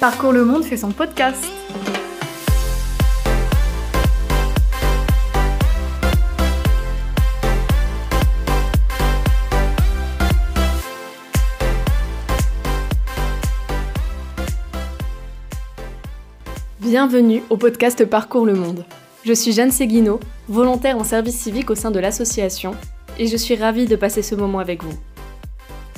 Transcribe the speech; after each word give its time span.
Parcours 0.00 0.30
le 0.30 0.44
Monde 0.44 0.62
fait 0.62 0.76
son 0.76 0.92
podcast. 0.92 1.44
Bienvenue 16.78 17.42
au 17.50 17.56
podcast 17.56 18.04
Parcours 18.04 18.46
le 18.46 18.54
Monde. 18.54 18.84
Je 19.24 19.32
suis 19.32 19.50
Jeanne 19.50 19.72
Seguino, 19.72 20.20
volontaire 20.48 20.96
en 20.96 21.02
service 21.02 21.36
civique 21.36 21.70
au 21.70 21.74
sein 21.74 21.90
de 21.90 21.98
l'association, 21.98 22.76
et 23.18 23.26
je 23.26 23.36
suis 23.36 23.56
ravie 23.56 23.86
de 23.86 23.96
passer 23.96 24.22
ce 24.22 24.36
moment 24.36 24.60
avec 24.60 24.84
vous. 24.84 24.96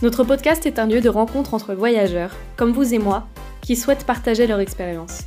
Notre 0.01 0.25
podcast 0.25 0.65
est 0.65 0.79
un 0.79 0.87
lieu 0.87 1.03
de 1.03 1.11
rencontre 1.11 1.53
entre 1.53 1.75
voyageurs, 1.75 2.31
comme 2.57 2.73
vous 2.73 2.95
et 2.95 2.99
moi, 2.99 3.29
qui 3.63 3.77
souhaitent 3.77 4.07
partager 4.07 4.47
leur 4.47 4.61
expérience. 4.61 5.23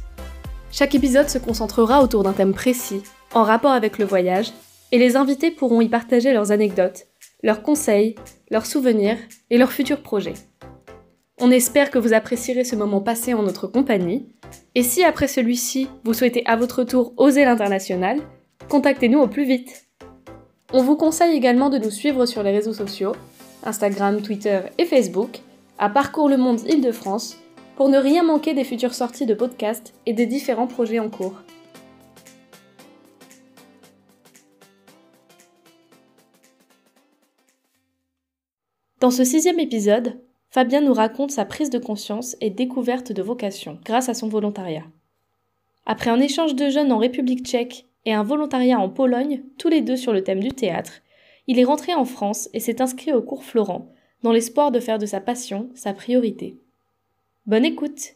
Chaque 0.72 0.96
épisode 0.96 1.30
se 1.30 1.38
concentrera 1.38 2.02
autour 2.02 2.24
d'un 2.24 2.34
thème 2.34 2.54
précis, 2.54 3.04
en 3.34 3.44
rapport 3.44 3.72
avec 3.72 3.98
le 3.98 4.06
voyage, 4.06 4.52
et 4.92 4.98
les 4.98 5.16
invités 5.16 5.52
pourront 5.52 5.82
y 5.82 5.90
partager 5.90 6.34
leurs 6.34 6.52
anecdotes, 6.52 7.06
leurs 7.44 7.62
conseils, 7.62 8.16
leurs 8.50 8.66
souvenirs 8.66 9.18
et 9.50 9.58
leurs 9.58 9.72
futurs 9.72 10.02
projets. 10.02 10.34
On 11.40 11.52
espère 11.52 11.92
que 11.92 12.00
vous 12.00 12.14
apprécierez 12.14 12.64
ce 12.64 12.76
moment 12.76 13.02
passé 13.02 13.34
en 13.34 13.44
notre 13.44 13.68
compagnie, 13.68 14.28
et 14.76 14.84
si 14.84 15.04
après 15.04 15.28
celui-ci, 15.28 15.90
vous 16.04 16.14
souhaitez 16.14 16.46
à 16.46 16.56
votre 16.56 16.84
tour 16.84 17.14
oser 17.18 17.46
l'international, 17.46 18.20
contactez-nous 18.70 19.20
au 19.20 19.28
plus 19.28 19.46
vite. 19.46 19.86
On 20.72 20.82
vous 20.82 20.96
conseille 20.96 21.36
également 21.36 21.70
de 21.70 21.78
nous 21.78 21.92
suivre 21.92 22.26
sur 22.26 22.44
les 22.44 22.52
réseaux 22.52 22.74
sociaux 22.74 23.14
Instagram, 23.64 24.22
Twitter 24.22 24.62
et 24.78 24.86
Facebook, 24.86 25.40
à 25.78 25.90
Parcours 25.90 26.30
le 26.30 26.38
Monde 26.38 26.62
Île-de-France, 26.68 27.38
pour 27.76 27.90
ne 27.90 27.98
rien 27.98 28.24
manquer 28.24 28.54
des 28.54 28.64
futures 28.64 28.94
sorties 28.94 29.26
de 29.26 29.34
podcasts 29.34 29.94
et 30.06 30.14
des 30.14 30.26
différents 30.26 30.68
projets 30.68 31.00
en 31.00 31.10
cours. 31.10 31.42
Dans 39.00 39.12
ce 39.12 39.26
sixième 39.26 39.60
épisode, 39.60 40.22
Fabien 40.50 40.80
nous 40.80 40.94
raconte 40.94 41.32
sa 41.32 41.46
prise 41.46 41.70
de 41.70 41.80
conscience 41.80 42.38
et 42.40 42.50
découverte 42.50 43.12
de 43.12 43.22
vocation 43.22 43.80
grâce 43.84 44.08
à 44.08 44.14
son 44.14 44.30
volontariat. 44.30 44.86
Après 45.86 46.10
un 46.10 46.22
échange 46.22 46.56
de 46.56 46.70
jeunes 46.70 46.92
en 46.92 47.00
République 47.00 47.46
tchèque 47.46 47.88
et 48.06 48.14
un 48.14 48.24
volontariat 48.24 48.80
en 48.80 48.88
Pologne, 48.90 49.44
tous 49.58 49.68
les 49.68 49.82
deux 49.82 49.98
sur 49.98 50.14
le 50.14 50.24
thème 50.24 50.40
du 50.40 50.50
théâtre, 50.50 51.02
il 51.48 51.60
est 51.60 51.66
rentré 51.66 51.94
en 51.94 52.06
France 52.06 52.50
et 52.54 52.62
s'est 52.62 52.82
inscrit 52.82 53.12
au 53.12 53.22
cours 53.22 53.44
Florent, 53.44 53.90
dans 54.22 54.32
l'espoir 54.32 54.72
de 54.72 54.80
faire 54.80 55.00
de 55.00 55.06
sa 55.06 55.20
passion 55.20 55.70
sa 55.76 55.92
priorité. 55.92 56.63
Bonne 57.46 57.66
écoute 57.66 58.16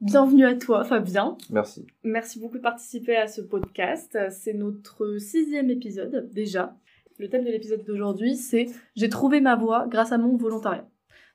Bienvenue 0.00 0.46
à 0.46 0.54
toi 0.54 0.84
Fabien. 0.84 1.36
Merci. 1.50 1.84
Merci 2.04 2.38
beaucoup 2.38 2.58
de 2.58 2.62
participer 2.62 3.16
à 3.16 3.26
ce 3.26 3.40
podcast. 3.40 4.16
C'est 4.30 4.52
notre 4.52 5.18
sixième 5.18 5.68
épisode 5.68 6.30
déjà. 6.32 6.76
Le 7.18 7.28
thème 7.28 7.42
de 7.42 7.50
l'épisode 7.50 7.82
d'aujourd'hui, 7.84 8.36
c'est 8.36 8.66
J'ai 8.94 9.08
trouvé 9.08 9.40
ma 9.40 9.56
voie 9.56 9.88
grâce 9.88 10.12
à 10.12 10.18
mon 10.18 10.36
volontariat. 10.36 10.88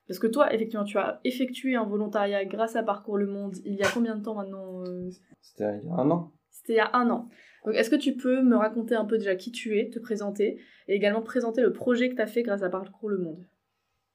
Parce 0.07 0.19
que 0.19 0.27
toi, 0.27 0.53
effectivement, 0.53 0.85
tu 0.85 0.97
as 0.97 1.19
effectué 1.25 1.75
un 1.75 1.83
volontariat 1.83 2.45
grâce 2.45 2.77
à 2.77 2.83
Parcours 2.83 3.17
le 3.17 3.27
Monde 3.27 3.57
il 3.65 3.75
y 3.75 3.83
a 3.83 3.89
combien 3.93 4.15
de 4.15 4.23
temps 4.23 4.35
maintenant 4.35 4.81
euh 4.85 5.09
C'était 5.41 5.79
il 5.83 5.85
y 5.85 5.91
a 5.91 5.95
un 5.95 6.09
an. 6.09 6.31
C'était 6.49 6.73
il 6.73 6.77
y 6.77 6.79
a 6.79 6.91
un 6.93 7.09
an. 7.09 7.27
Donc, 7.65 7.75
est-ce 7.75 7.89
que 7.89 7.97
tu 7.97 8.15
peux 8.15 8.41
me 8.41 8.55
raconter 8.55 8.95
un 8.95 9.03
peu 9.03 9.17
déjà 9.17 9.35
qui 9.35 9.51
tu 9.51 9.77
es, 9.77 9.89
te 9.89 9.99
présenter, 9.99 10.61
et 10.87 10.95
également 10.95 11.21
présenter 11.21 11.61
le 11.61 11.73
projet 11.73 12.07
que 12.07 12.15
tu 12.15 12.21
as 12.21 12.27
fait 12.27 12.41
grâce 12.41 12.63
à 12.63 12.69
Parcours 12.69 13.09
le 13.09 13.17
Monde? 13.17 13.45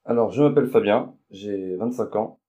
Alors, 0.06 0.30
je 0.30 0.42
m'appelle 0.42 0.66
Fabien, 0.66 1.14
j'ai 1.30 1.76
25 1.76 2.16
ans, 2.16 2.40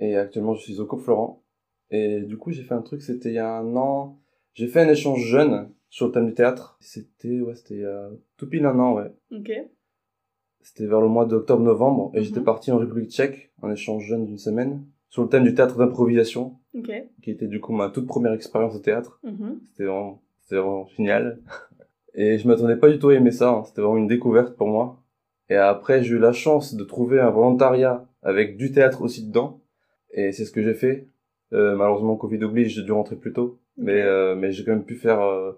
et 0.00 0.16
actuellement 0.16 0.54
je 0.54 0.62
suis 0.62 0.80
au 0.80 0.86
Cours 0.86 1.00
Florent. 1.02 1.42
Et 1.90 2.20
du 2.20 2.36
coup, 2.36 2.50
j'ai 2.50 2.62
fait 2.62 2.74
un 2.74 2.82
truc, 2.82 3.00
c'était 3.02 3.30
il 3.30 3.34
y 3.34 3.38
a 3.38 3.50
un 3.58 3.74
an, 3.76 4.18
j'ai 4.54 4.66
fait 4.66 4.80
un 4.82 4.88
échange 4.88 5.20
jeune 5.24 5.70
sur 5.88 6.06
le 6.06 6.12
thème 6.12 6.26
du 6.26 6.34
théâtre. 6.34 6.76
C'était, 6.80 7.40
ouais, 7.40 7.54
c'était 7.54 7.84
a 7.84 8.10
tout 8.36 8.46
pile 8.48 8.66
un 8.66 8.78
an, 8.78 8.92
ouais. 8.94 9.10
Ok. 9.32 9.50
C'était 10.60 10.86
vers 10.86 11.00
le 11.00 11.08
mois 11.08 11.24
d'octobre-novembre, 11.24 12.10
et 12.14 12.18
Mhm. 12.18 12.24
j'étais 12.24 12.40
parti 12.42 12.70
en 12.72 12.78
République 12.78 13.10
tchèque, 13.10 13.52
en 13.62 13.70
échange 13.70 14.04
jeune 14.04 14.26
d'une 14.26 14.36
semaine, 14.38 14.84
sur 15.08 15.22
le 15.22 15.28
thème 15.30 15.44
du 15.44 15.54
théâtre 15.54 15.78
d'improvisation, 15.78 16.56
Ok. 16.76 16.90
qui 17.22 17.30
était 17.30 17.46
du 17.46 17.60
coup 17.60 17.72
ma 17.72 17.88
toute 17.88 18.06
première 18.06 18.32
expérience 18.34 18.74
au 18.74 18.80
théâtre. 18.80 19.18
Mhm. 19.22 19.60
C'était 19.70 19.84
vraiment, 19.84 20.20
c'était 20.42 20.56
vraiment 20.56 20.86
génial. 20.88 21.40
Et 22.14 22.36
je 22.38 22.46
m'attendais 22.48 22.76
pas 22.76 22.90
du 22.90 22.98
tout 22.98 23.08
à 23.08 23.14
aimer 23.14 23.30
ça. 23.30 23.50
hein. 23.50 23.64
C'était 23.64 23.80
vraiment 23.80 23.96
une 23.96 24.08
découverte 24.08 24.56
pour 24.56 24.66
moi. 24.66 25.00
Et 25.48 25.54
après, 25.56 26.02
j'ai 26.02 26.16
eu 26.16 26.18
la 26.18 26.32
chance 26.32 26.74
de 26.74 26.84
trouver 26.84 27.20
un 27.20 27.30
volontariat 27.30 28.06
avec 28.22 28.56
du 28.58 28.72
théâtre 28.72 29.00
aussi 29.02 29.26
dedans. 29.26 29.60
Et 30.12 30.32
c'est 30.32 30.44
ce 30.44 30.52
que 30.52 30.62
j'ai 30.62 30.74
fait. 30.74 31.08
Euh, 31.52 31.76
malheureusement, 31.76 32.16
Covid 32.16 32.42
oblige, 32.44 32.74
j'ai 32.74 32.82
dû 32.82 32.92
rentrer 32.92 33.16
plus 33.16 33.32
tôt. 33.32 33.60
Mais, 33.76 34.02
euh, 34.02 34.34
mais 34.34 34.50
j'ai 34.52 34.64
quand 34.64 34.72
même 34.72 34.84
pu 34.84 34.96
faire 34.96 35.20
euh, 35.20 35.52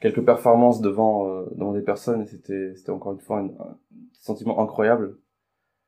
quelques 0.00 0.24
performances 0.24 0.80
devant, 0.80 1.42
devant 1.52 1.72
des 1.72 1.82
personnes. 1.82 2.22
Et 2.22 2.26
c'était, 2.26 2.74
c'était 2.76 2.90
encore 2.90 3.12
une 3.12 3.20
fois 3.20 3.38
un, 3.40 3.46
un 3.46 3.78
sentiment 4.12 4.60
incroyable. 4.60 5.16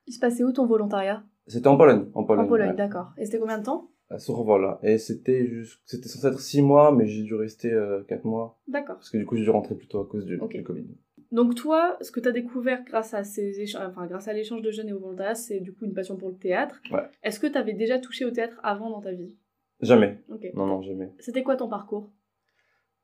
Il 0.06 0.12
se 0.12 0.20
passait 0.20 0.42
où 0.44 0.52
ton 0.52 0.66
volontariat? 0.66 1.22
C'était 1.46 1.68
en 1.68 1.76
Pologne. 1.76 2.06
En 2.14 2.24
Pologne. 2.24 2.44
En 2.44 2.48
Pologne, 2.48 2.68
ouais. 2.70 2.74
d'accord. 2.76 3.12
Et 3.16 3.24
c'était 3.24 3.38
combien 3.38 3.58
de 3.58 3.64
temps? 3.64 3.90
À 4.10 4.16
là. 4.58 4.78
Et 4.82 4.96
c'était 4.96 5.46
juste, 5.46 5.80
c'était 5.84 6.08
censé 6.08 6.26
être 6.28 6.40
six 6.40 6.62
mois, 6.62 6.92
mais 6.94 7.06
j'ai 7.06 7.22
dû 7.24 7.34
rester 7.34 7.70
euh, 7.70 8.02
quatre 8.04 8.24
mois. 8.24 8.58
D'accord. 8.66 8.96
Parce 8.96 9.10
que 9.10 9.18
du 9.18 9.26
coup, 9.26 9.36
j'ai 9.36 9.44
dû 9.44 9.50
rentrer 9.50 9.74
plus 9.74 9.86
tôt 9.86 10.00
à 10.00 10.06
cause 10.06 10.24
du, 10.24 10.38
Ok. 10.40 10.52
du 10.56 10.62
Covid. 10.62 10.86
Donc 11.30 11.54
toi, 11.54 11.96
ce 12.00 12.10
que 12.10 12.20
tu 12.20 12.28
as 12.28 12.32
découvert 12.32 12.82
grâce 12.84 13.12
à 13.12 13.22
ces 13.22 13.60
échanges, 13.60 13.84
enfin 13.86 14.06
grâce 14.06 14.28
à 14.28 14.32
l'échange 14.32 14.62
de 14.62 14.70
jeunes 14.70 14.88
et 14.88 14.92
au 14.94 14.98
volontariat, 14.98 15.34
c'est 15.34 15.60
du 15.60 15.74
coup 15.74 15.84
une 15.84 15.92
passion 15.92 16.16
pour 16.16 16.30
le 16.30 16.36
théâtre. 16.36 16.80
Ouais. 16.90 17.02
Est-ce 17.22 17.38
que 17.38 17.46
tu 17.46 17.58
avais 17.58 17.74
déjà 17.74 17.98
touché 17.98 18.24
au 18.24 18.30
théâtre 18.30 18.58
avant 18.62 18.88
dans 18.90 19.00
ta 19.02 19.12
vie? 19.12 19.36
Jamais. 19.80 20.18
Non, 20.54 20.66
non, 20.66 20.80
jamais. 20.82 21.12
C'était 21.18 21.42
quoi 21.42 21.56
ton 21.56 21.68
parcours? 21.68 22.10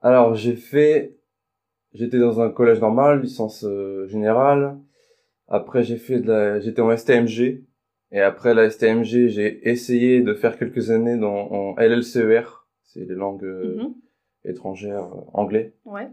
Alors, 0.01 0.35
j'ai 0.35 0.57
fait... 0.57 1.19
J'étais 1.93 2.19
dans 2.19 2.41
un 2.41 2.51
collège 2.51 2.81
normal, 2.81 3.21
licence 3.21 3.63
euh, 3.65 4.07
générale. 4.09 4.79
Après, 5.47 5.83
j'ai 5.85 5.97
fait 5.97 6.19
de 6.21 6.27
la... 6.29 6.61
J'étais 6.61 6.81
en 6.81 6.97
STMG. 6.97 7.63
Et 8.11 8.21
après 8.21 8.55
la 8.55 8.69
STMG, 8.71 9.29
j'ai 9.29 9.69
essayé 9.69 10.21
de 10.23 10.35
faire 10.35 10.59
quelques 10.59 10.91
années 10.91 11.17
dans, 11.19 11.53
en 11.53 11.77
LLCER. 11.77 12.67
C'est 12.83 13.05
les 13.05 13.15
langues 13.15 13.45
euh, 13.45 13.77
Mhm. 13.77 13.95
étrangères, 14.45 15.05
euh, 15.05 15.21
anglais. 15.35 15.75
Ouais. 15.85 16.09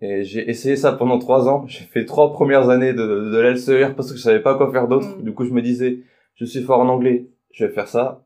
Et 0.00 0.24
j'ai 0.24 0.48
essayé 0.50 0.76
ça 0.76 0.92
pendant 0.92 1.18
trois 1.18 1.48
ans. 1.48 1.64
J'ai 1.66 1.84
fait 1.84 2.04
trois 2.04 2.32
premières 2.32 2.68
années 2.68 2.92
de, 2.92 3.30
de 3.30 3.38
l'LCER 3.40 3.94
parce 3.94 4.10
que 4.10 4.18
je 4.18 4.22
savais 4.22 4.40
pas 4.42 4.56
quoi 4.56 4.70
faire 4.70 4.88
d'autre. 4.88 5.18
Mm. 5.18 5.22
Du 5.22 5.32
coup, 5.32 5.44
je 5.44 5.52
me 5.52 5.62
disais, 5.62 6.00
je 6.34 6.44
suis 6.44 6.62
fort 6.62 6.80
en 6.80 6.88
anglais, 6.88 7.28
je 7.52 7.64
vais 7.64 7.72
faire 7.72 7.88
ça. 7.88 8.24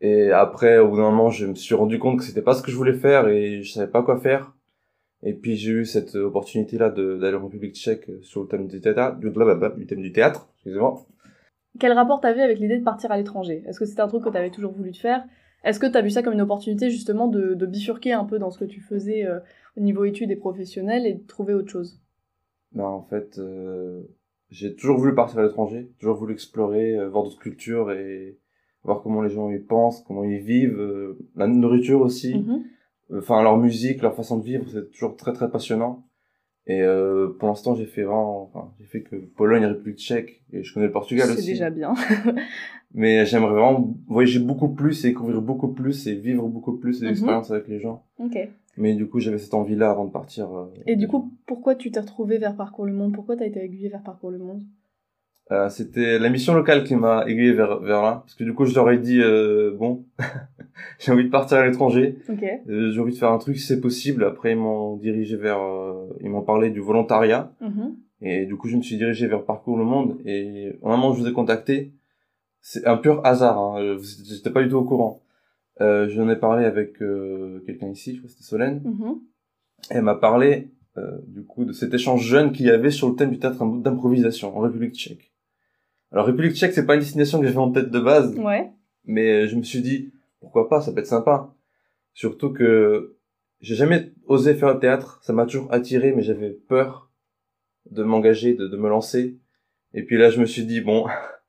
Et 0.00 0.30
après, 0.30 0.78
au 0.78 0.88
bout 0.88 0.96
d'un 0.96 1.10
moment, 1.10 1.30
je 1.30 1.46
me 1.46 1.54
suis 1.54 1.74
rendu 1.74 1.98
compte 1.98 2.18
que 2.18 2.24
c'était 2.24 2.42
pas 2.42 2.54
ce 2.54 2.62
que 2.62 2.70
je 2.70 2.76
voulais 2.76 2.94
faire 2.94 3.28
et 3.28 3.62
je 3.62 3.72
savais 3.72 3.90
pas 3.90 4.02
quoi 4.02 4.18
faire. 4.18 4.52
Et 5.24 5.32
puis, 5.32 5.56
j'ai 5.56 5.72
eu 5.72 5.84
cette 5.84 6.14
opportunité-là 6.14 6.90
de- 6.90 7.16
d'aller 7.16 7.36
en 7.36 7.44
République 7.44 7.74
tchèque 7.74 8.08
sur 8.22 8.42
le 8.42 8.48
thème 8.48 8.68
du 8.68 8.80
théâtre, 8.80 9.18
du, 9.18 9.30
blablabla, 9.30 9.70
du 9.70 9.86
thème 9.86 10.00
du 10.00 10.12
théâtre, 10.12 10.48
excusez-moi. 10.54 11.04
Quel 11.80 11.92
rapport 11.92 12.20
t'avais 12.20 12.42
avec 12.42 12.60
l'idée 12.60 12.78
de 12.78 12.84
partir 12.84 13.10
à 13.10 13.16
l'étranger? 13.16 13.64
Est-ce 13.66 13.80
que 13.80 13.84
c'était 13.84 14.00
un 14.00 14.08
truc 14.08 14.22
que 14.22 14.30
t'avais 14.30 14.50
toujours 14.50 14.72
voulu 14.72 14.92
te 14.92 14.98
faire? 14.98 15.24
Est-ce 15.64 15.80
que 15.80 15.86
t'as 15.86 16.02
vu 16.02 16.10
ça 16.10 16.22
comme 16.22 16.34
une 16.34 16.40
opportunité 16.40 16.88
justement 16.88 17.26
de, 17.26 17.54
de 17.54 17.66
bifurquer 17.66 18.12
un 18.12 18.24
peu 18.24 18.38
dans 18.38 18.50
ce 18.50 18.58
que 18.58 18.64
tu 18.64 18.80
faisais 18.80 19.26
euh, 19.26 19.40
niveau 19.80 20.04
études 20.04 20.30
et 20.30 20.36
professionnel 20.36 21.06
et 21.06 21.14
de 21.14 21.26
trouver 21.26 21.54
autre 21.54 21.70
chose 21.70 22.00
Ben, 22.72 22.84
en 22.84 23.02
fait, 23.02 23.38
euh, 23.38 24.02
j'ai 24.50 24.74
toujours 24.74 24.98
voulu 24.98 25.14
partir 25.14 25.38
à 25.38 25.42
l'étranger, 25.42 25.90
toujours 25.98 26.16
voulu 26.16 26.32
explorer, 26.34 26.96
euh, 26.96 27.08
voir 27.08 27.24
d'autres 27.24 27.38
cultures 27.38 27.90
et 27.92 28.38
voir 28.84 29.02
comment 29.02 29.22
les 29.22 29.30
gens 29.30 29.50
y 29.50 29.58
pensent, 29.58 30.02
comment 30.06 30.24
ils 30.24 30.40
vivent, 30.40 30.78
euh, 30.78 31.18
la 31.36 31.46
nourriture 31.46 32.00
aussi, 32.00 32.34
Mhm. 32.38 32.62
enfin 33.18 33.42
leur 33.42 33.56
musique, 33.58 34.02
leur 34.02 34.14
façon 34.14 34.38
de 34.38 34.44
vivre, 34.44 34.64
c'est 34.70 34.90
toujours 34.90 35.16
très 35.16 35.32
très 35.32 35.50
passionnant. 35.50 36.04
Et 36.70 36.82
euh, 36.82 37.28
pour 37.38 37.48
l'instant, 37.48 37.74
j'ai 37.74 37.86
fait 37.86 38.02
vraiment, 38.02 38.42
enfin, 38.42 38.70
j'ai 38.78 38.84
fait 38.86 39.00
que 39.00 39.16
Pologne, 39.16 39.64
République 39.64 39.98
Tchèque, 39.98 40.42
et 40.52 40.62
je 40.62 40.72
connais 40.74 40.86
le 40.86 40.92
Portugal 40.92 41.26
C'est 41.28 41.38
aussi. 41.38 41.46
déjà 41.48 41.70
bien. 41.70 41.94
Mais 42.94 43.24
j'aimerais 43.26 43.52
vraiment 43.54 43.94
voyager 44.06 44.38
beaucoup 44.38 44.68
plus 44.68 45.04
et 45.04 45.08
découvrir 45.08 45.40
beaucoup 45.42 45.68
plus 45.68 46.06
et 46.06 46.14
vivre 46.14 46.46
beaucoup 46.48 46.76
plus 46.76 47.00
Mhm. 47.02 47.08
d'expériences 47.08 47.50
avec 47.50 47.68
les 47.68 47.80
gens. 47.80 48.04
ok. 48.18 48.36
Mais 48.76 48.94
du 48.94 49.08
coup, 49.08 49.18
j'avais 49.18 49.38
cette 49.38 49.54
envie-là 49.54 49.90
avant 49.90 50.04
de 50.04 50.10
partir. 50.12 50.54
euh, 50.54 50.66
Et 50.86 50.94
du 50.96 51.08
coup, 51.08 51.32
pourquoi 51.46 51.74
tu 51.74 51.90
t'es 51.90 51.98
retrouvé 52.00 52.38
vers 52.38 52.54
Parcours 52.54 52.86
le 52.86 52.92
Monde? 52.92 53.12
Pourquoi 53.12 53.36
t'as 53.36 53.46
été 53.46 53.60
aiguillé 53.64 53.88
vers 53.88 54.02
Parcours 54.02 54.30
le 54.30 54.38
Monde? 54.38 54.62
Euh, 55.50 55.68
c'était 55.70 56.18
la 56.18 56.28
mission 56.28 56.52
locale 56.54 56.84
qui 56.84 56.94
m'a 56.94 57.24
aiguillé 57.26 57.52
vers, 57.52 57.80
vers 57.80 58.02
là. 58.02 58.20
Parce 58.24 58.34
que 58.34 58.44
du 58.44 58.52
coup, 58.54 58.66
je 58.66 58.74
leur 58.74 58.90
ai 58.90 58.98
dit, 58.98 59.20
bon, 59.78 60.04
j'ai 60.98 61.12
envie 61.12 61.24
de 61.24 61.30
partir 61.30 61.58
à 61.58 61.66
l'étranger. 61.66 62.18
Ok. 62.28 62.44
Euh, 62.68 62.90
j'ai 62.90 63.00
envie 63.00 63.12
de 63.12 63.18
faire 63.18 63.30
un 63.30 63.38
truc 63.38 63.56
si 63.58 63.66
c'est 63.66 63.80
possible. 63.80 64.24
Après, 64.24 64.52
ils 64.52 64.58
m'ont 64.58 64.96
dirigé 64.96 65.36
vers, 65.36 65.60
euh, 65.60 66.08
ils 66.20 66.30
m'ont 66.30 66.42
parlé 66.42 66.70
du 66.70 66.80
volontariat. 66.80 67.52
Mhm. 67.60 67.96
Et 68.20 68.46
du 68.46 68.56
coup, 68.56 68.68
je 68.68 68.76
me 68.76 68.82
suis 68.82 68.96
dirigé 68.96 69.26
vers 69.28 69.44
Parcours 69.44 69.78
le 69.78 69.84
Monde. 69.84 70.18
Et 70.24 70.72
au 70.82 70.88
moment 70.88 71.10
où 71.10 71.14
je 71.14 71.20
vous 71.20 71.28
ai 71.28 71.32
contacté, 71.32 71.92
c'est 72.60 72.86
un 72.86 72.96
pur 72.96 73.24
hasard. 73.24 73.58
Hein. 73.58 73.80
Euh, 73.80 73.98
J'étais 74.26 74.50
pas 74.50 74.62
du 74.62 74.68
tout 74.68 74.76
au 74.76 74.84
courant. 74.84 75.22
Euh, 75.80 76.08
J'en 76.08 76.28
ai 76.28 76.36
parlé 76.36 76.64
avec 76.64 77.00
euh, 77.02 77.62
quelqu'un 77.66 77.88
ici, 77.88 78.12
je 78.14 78.18
crois 78.18 78.26
que 78.28 78.32
c'était 78.32 78.44
Solène. 78.44 78.82
Mhm. 78.84 79.20
Elle 79.90 80.02
m'a 80.02 80.16
parlé 80.16 80.72
euh, 80.96 81.18
du 81.28 81.44
coup 81.44 81.64
de 81.64 81.72
cet 81.72 81.94
échange 81.94 82.24
jeune 82.24 82.50
qu'il 82.50 82.66
y 82.66 82.70
avait 82.70 82.90
sur 82.90 83.08
le 83.08 83.14
thème 83.14 83.30
du 83.30 83.38
théâtre 83.38 83.64
d'improvisation 83.80 84.56
en 84.56 84.60
République 84.60 84.94
tchèque. 84.94 85.32
Alors 86.10 86.26
République 86.26 86.54
tchèque, 86.54 86.72
c'est 86.72 86.86
pas 86.86 86.94
une 86.94 87.00
destination 87.00 87.38
que 87.38 87.46
j'avais 87.46 87.58
en 87.58 87.70
tête 87.70 87.90
de 87.90 88.00
base, 88.00 88.34
Ouais. 88.38 88.70
Mais 89.04 89.46
je 89.46 89.56
me 89.56 89.62
suis 89.62 89.80
dit, 89.80 90.12
pourquoi 90.40 90.68
pas, 90.68 90.80
ça 90.80 90.92
peut 90.92 91.00
être 91.00 91.06
sympa. 91.06 91.54
Surtout 92.14 92.52
que 92.52 93.18
j'ai 93.60 93.74
jamais 93.74 94.12
osé 94.26 94.54
faire 94.54 94.74
le 94.74 94.80
théâtre, 94.80 95.20
ça 95.22 95.32
m'a 95.32 95.46
toujours 95.46 95.72
attiré, 95.72 96.12
mais 96.12 96.22
j'avais 96.22 96.50
peur 96.50 97.10
de 97.90 98.02
m'engager, 98.02 98.54
de, 98.54 98.66
de 98.66 98.76
me 98.76 98.88
lancer. 98.88 99.38
Et 99.94 100.04
puis 100.04 100.18
là, 100.18 100.30
je 100.30 100.40
me 100.40 100.46
suis 100.46 100.64
dit, 100.64 100.80
bon, 100.80 101.06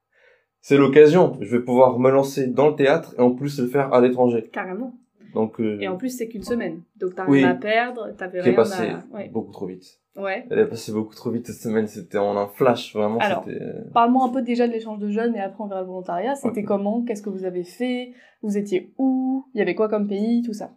c'est 0.62 0.78
l'occasion, 0.78 1.38
je 1.42 1.56
vais 1.56 1.64
pouvoir 1.64 2.00
me 2.00 2.10
lancer 2.10 2.48
dans 2.48 2.70
le 2.70 2.76
théâtre 2.76 3.14
et 3.18 3.22
en 3.22 3.32
plus 3.32 3.60
le 3.60 3.68
faire 3.68 3.94
à 3.94 4.02
l'étranger. 4.02 4.50
Carrément. 4.52 4.99
Donc, 5.34 5.60
euh, 5.60 5.78
Et 5.80 5.88
en 5.88 5.96
plus, 5.98 6.10
c'est 6.10 6.28
qu'une 6.28 6.44
semaine. 6.44 6.82
Donc, 6.98 7.16
t'arrives 7.16 7.32
Oui. 7.34 7.44
à 7.44 7.54
perdre, 7.54 8.12
t'avais 8.18 8.42
rien 8.42 8.54
passé 8.54 8.88
à... 8.90 9.04
Ouais. 9.16 9.30
beaucoup 9.30 9.52
trop 9.52 9.68
vite. 9.68 10.00
ouais. 10.16 10.46
Elle 10.50 10.60
est 10.60 10.66
passée 10.66 10.92
beaucoup 10.92 11.14
trop 11.16 11.30
vite 11.32 11.46
cette 11.48 11.58
semaine, 11.62 11.88
c'était 11.88 12.18
en 12.18 12.36
un 12.38 12.48
flash, 12.48 12.94
vraiment, 12.96 13.20
Alors, 13.20 13.46
euh, 13.48 13.74
Parle-moi 13.94 14.26
un 14.26 14.30
peu 14.30 14.42
déjà 14.42 14.68
de 14.68 14.74
l'échange 14.74 15.00
de 15.00 15.10
jeunes 15.10 15.36
et 15.36 15.40
après 15.42 15.64
on 15.64 15.68
verra 15.68 15.82
le 15.82 15.88
volontariat. 15.88 16.36
C'était 16.36 16.64
comment? 16.64 17.04
Qu'est-ce 17.04 17.22
que 17.22 17.30
vous 17.30 17.46
avez 17.46 17.64
fait? 17.64 18.12
Vous 18.42 18.58
étiez 18.58 18.94
où? 18.98 19.46
Il 19.54 19.60
y 19.60 19.62
avait 19.62 19.76
quoi 19.76 19.88
comme 19.90 20.08
pays? 20.08 20.42
Tout 20.44 20.54
ça. 20.54 20.72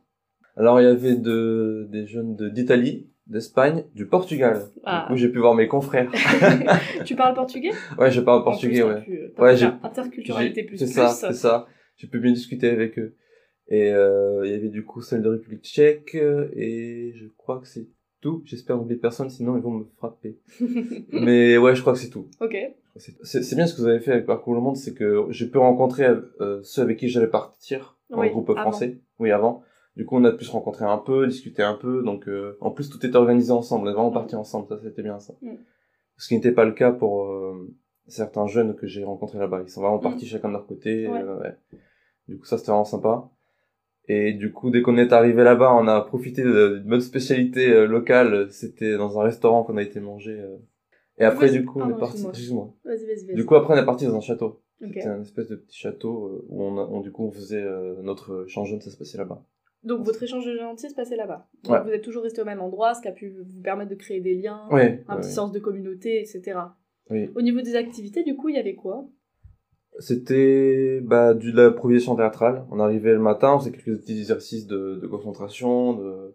Alors, 0.57 0.81
il 0.81 0.85
y 0.85 0.87
avait 0.91 1.17
de, 1.17 1.89
des 1.91 2.07
jeunes 2.07 2.37
de, 2.37 2.49
d'Italie, 2.51 3.09
d'Espagne, 3.27 3.85
du 3.95 4.07
Portugal. 4.07 4.61
Ah. 4.85 5.05
Du 5.07 5.13
coup, 5.15 5.17
j'ai 5.17 5.29
pu 5.31 5.39
voir 5.39 5.55
mes 5.55 5.67
confrères. 5.67 6.11
tu 7.07 7.15
parles 7.17 7.35
portugais? 7.35 7.71
Ouais, 7.99 8.11
je 8.11 8.21
parle 8.21 8.45
portugais, 8.45 8.83
plus, 8.83 8.89
ouais. 8.89 8.95
t'as 8.97 9.01
pu, 9.01 9.21
t'as 9.35 9.43
Ouais, 9.43 9.57
j'ai- 9.57 9.71
interculturalité 9.83 10.63
plus 10.65 10.77
C'est 10.77 10.87
ça, 10.89 11.09
c'est 11.09 11.33
ça. 11.33 11.67
J'ai 11.97 12.07
pu 12.09 12.19
bien 12.21 12.33
discuter 12.33 12.69
avec 12.69 12.99
eux. 12.99 13.15
Et 13.73 13.91
euh, 13.91 14.43
il 14.45 14.53
y 14.53 14.55
avait 14.55 14.69
du 14.69 14.85
coup 14.85 15.01
celle 15.01 15.23
de 15.23 15.31
République 15.31 15.65
tchèque, 15.65 16.15
euh, 16.15 16.49
et 16.55 17.13
je 17.17 17.27
crois 17.39 17.59
que 17.59 17.67
c'est 17.67 17.87
tout. 18.21 18.43
J'espère 18.45 18.77
n'oublier 18.77 19.01
personne, 19.01 19.31
sinon 19.31 19.57
ils 19.57 19.63
vont 19.63 19.71
me 19.71 19.85
frapper. 19.97 20.39
Mais 21.13 21.57
ouais, 21.57 21.75
je 21.75 21.81
crois 21.81 21.95
que 21.95 21.99
c'est 21.99 22.11
tout. 22.11 22.29
ok. 22.41 22.57
C'est 22.97 23.55
bien 23.57 23.67
ce 23.67 23.75
que 23.75 23.81
vous 23.81 23.87
avez 23.89 24.01
fait 24.01 24.13
avec 24.13 24.27
Parcours 24.27 24.55
le 24.55 24.61
Monde, 24.61 24.77
c'est 24.77 24.93
que 24.93 25.25
j'ai 25.31 25.47
pu 25.49 25.57
rencontrer 25.57 26.07
euh, 26.43 26.61
ceux 26.63 26.83
avec 26.83 26.99
qui 26.99 27.09
j'allais 27.09 27.27
partir 27.27 27.97
en 28.13 28.21
Oui, 28.21 28.29
groupe 28.29 28.51
avant. 28.51 28.61
français. 28.71 28.99
Oui, 29.19 29.31
avant. 29.31 29.63
Du 29.97 30.05
coup, 30.05 30.17
on 30.19 30.25
a 30.25 30.33
pu 30.33 30.45
se 30.45 30.51
rencontrer 30.51 30.85
un 30.85 30.99
peu, 30.99 31.27
discuter 31.27 31.63
un 31.63 31.73
peu. 31.75 32.03
Donc, 32.03 32.29
euh, 32.29 32.59
en 32.61 32.71
plus, 32.71 32.91
tout 32.91 33.05
était 33.07 33.17
organisé 33.17 33.51
ensemble. 33.51 33.87
On 33.87 33.91
est 33.91 33.95
vraiment 33.95 34.11
Mm. 34.11 34.15
partis 34.15 34.37
ensemble. 34.37 34.67
Ça, 34.69 34.79
c'était 34.83 35.03
bien 35.03 35.19
ça. 35.21 35.33
Mm. 35.41 35.55
Ce 36.19 36.29
qui 36.29 36.35
n'était 36.35 36.53
pas 36.53 36.67
le 36.67 36.73
cas 36.73 36.93
pour 36.93 37.25
euh, 37.25 37.75
certains 38.09 38.47
jeunes 38.47 38.75
que 38.77 38.87
j'ai 38.87 39.05
rencontrés 39.05 39.39
là-bas. 39.39 39.63
Ils 39.63 39.71
sont 39.71 39.81
vraiment 39.81 39.97
Mm. 39.99 40.03
partis 40.03 40.27
chacun 40.27 40.49
de 40.49 40.53
leur 40.55 40.67
côté. 40.67 41.09
Ouais. 41.09 41.23
ouais. 41.23 41.57
Du 42.29 42.39
coup, 42.39 42.45
ça, 42.45 42.59
c'était 42.59 42.73
vraiment 42.73 42.85
sympa. 42.85 43.31
Et 44.09 44.33
du 44.33 44.53
coup, 44.53 44.71
dès 44.71 44.83
qu'on 44.83 44.97
est 44.99 45.13
arrivé 45.13 45.45
là-bas, 45.45 45.75
on 45.75 45.87
a 45.87 46.01
profité 46.01 46.43
d'une 46.43 46.83
bonne 46.85 47.01
spécialité 47.01 47.71
euh, 47.73 47.87
locale. 47.87 48.49
C'était 48.51 48.97
dans 48.97 49.19
un 49.21 49.23
restaurant 49.25 49.63
qu'on 49.65 49.77
a 49.77 49.83
été 49.83 50.01
manger. 50.01 50.39
euh. 50.41 50.57
Et 51.19 51.25
après, 51.25 51.51
du 51.51 51.65
coup, 51.65 51.81
on 51.81 51.91
est 51.91 51.99
parti. 51.99 52.25
excuse-moi. 52.27 52.31
Excuse-moi. 52.31 52.75
Vas-y, 52.85 53.07
vas-y, 53.07 53.27
vas-y. 53.27 53.37
Du 53.37 53.45
coup, 53.47 53.55
après, 53.55 53.75
on 53.75 53.77
est 53.77 53.85
parti 53.85 54.07
dans 54.07 54.17
un 54.17 54.21
château. 54.21 54.61
Ok. 54.83 54.89
C'était 54.95 55.07
un 55.07 55.21
espèce 55.23 55.49
de 55.49 55.57
petit 55.57 55.79
château 55.79 56.27
euh, 56.27 56.45
où 56.49 56.63
on, 56.65 56.77
a- 56.79 56.87
on- 56.91 57.01
du 57.01 57.13
coup, 57.13 57.25
on 57.25 57.31
faisait 57.31 57.63
euh, 57.63 58.03
notre 58.03 58.45
échange 58.47 58.77
ça 58.81 58.91
se 58.91 58.97
passait 58.97 59.19
là-bas. 59.19 59.45
Donc 59.85 60.05
votre 60.05 60.23
échange 60.23 60.47
de 60.47 60.57
gentils 60.57 60.91
se 60.91 60.95
passait 60.95 61.15
là-bas. 61.17 61.49
Donc 61.65 61.73
Ouais. 61.75 61.83
vous 61.85 61.91
êtes 61.91 62.03
toujours 62.03 62.23
resté 62.25 62.41
au 62.43 62.45
même 62.45 62.61
endroit, 62.61 62.95
ce 62.95 63.01
qui 63.03 63.09
a 63.09 63.13
pu 63.13 63.31
vous 63.31 63.61
permettre 63.63 63.91
de 63.91 63.95
créer 63.97 64.21
des 64.21 64.35
liens, 64.35 64.67
Ouais. 64.73 65.05
un 65.09 65.15
ouais, 65.17 65.21
petit 65.21 65.31
sens 65.31 65.53
de 65.53 65.59
communauté, 65.61 66.21
etc. 66.21 66.59
Oui. 67.11 67.31
Au 67.37 67.43
niveau 67.43 67.61
des 67.61 67.77
activités, 67.77 68.25
du 68.25 68.35
coup, 68.37 68.49
il 68.49 68.57
y 68.57 68.59
avait 68.59 68.75
quoi? 68.75 69.07
C'était 69.99 71.01
bah, 71.03 71.35
de 71.35 71.51
l'improvisation 71.51 72.17
théâtrale. 72.17 72.65
On 72.71 72.81
arrivait 72.81 73.13
le 73.13 73.21
matin, 73.21 73.55
on 73.55 73.59
faisait 73.59 73.73
quelques 73.73 74.01
petits 74.01 74.19
exercices 74.19 74.67
de, 74.67 74.99
de 75.03 75.07
concentration, 75.07 75.93
de, 75.95 76.35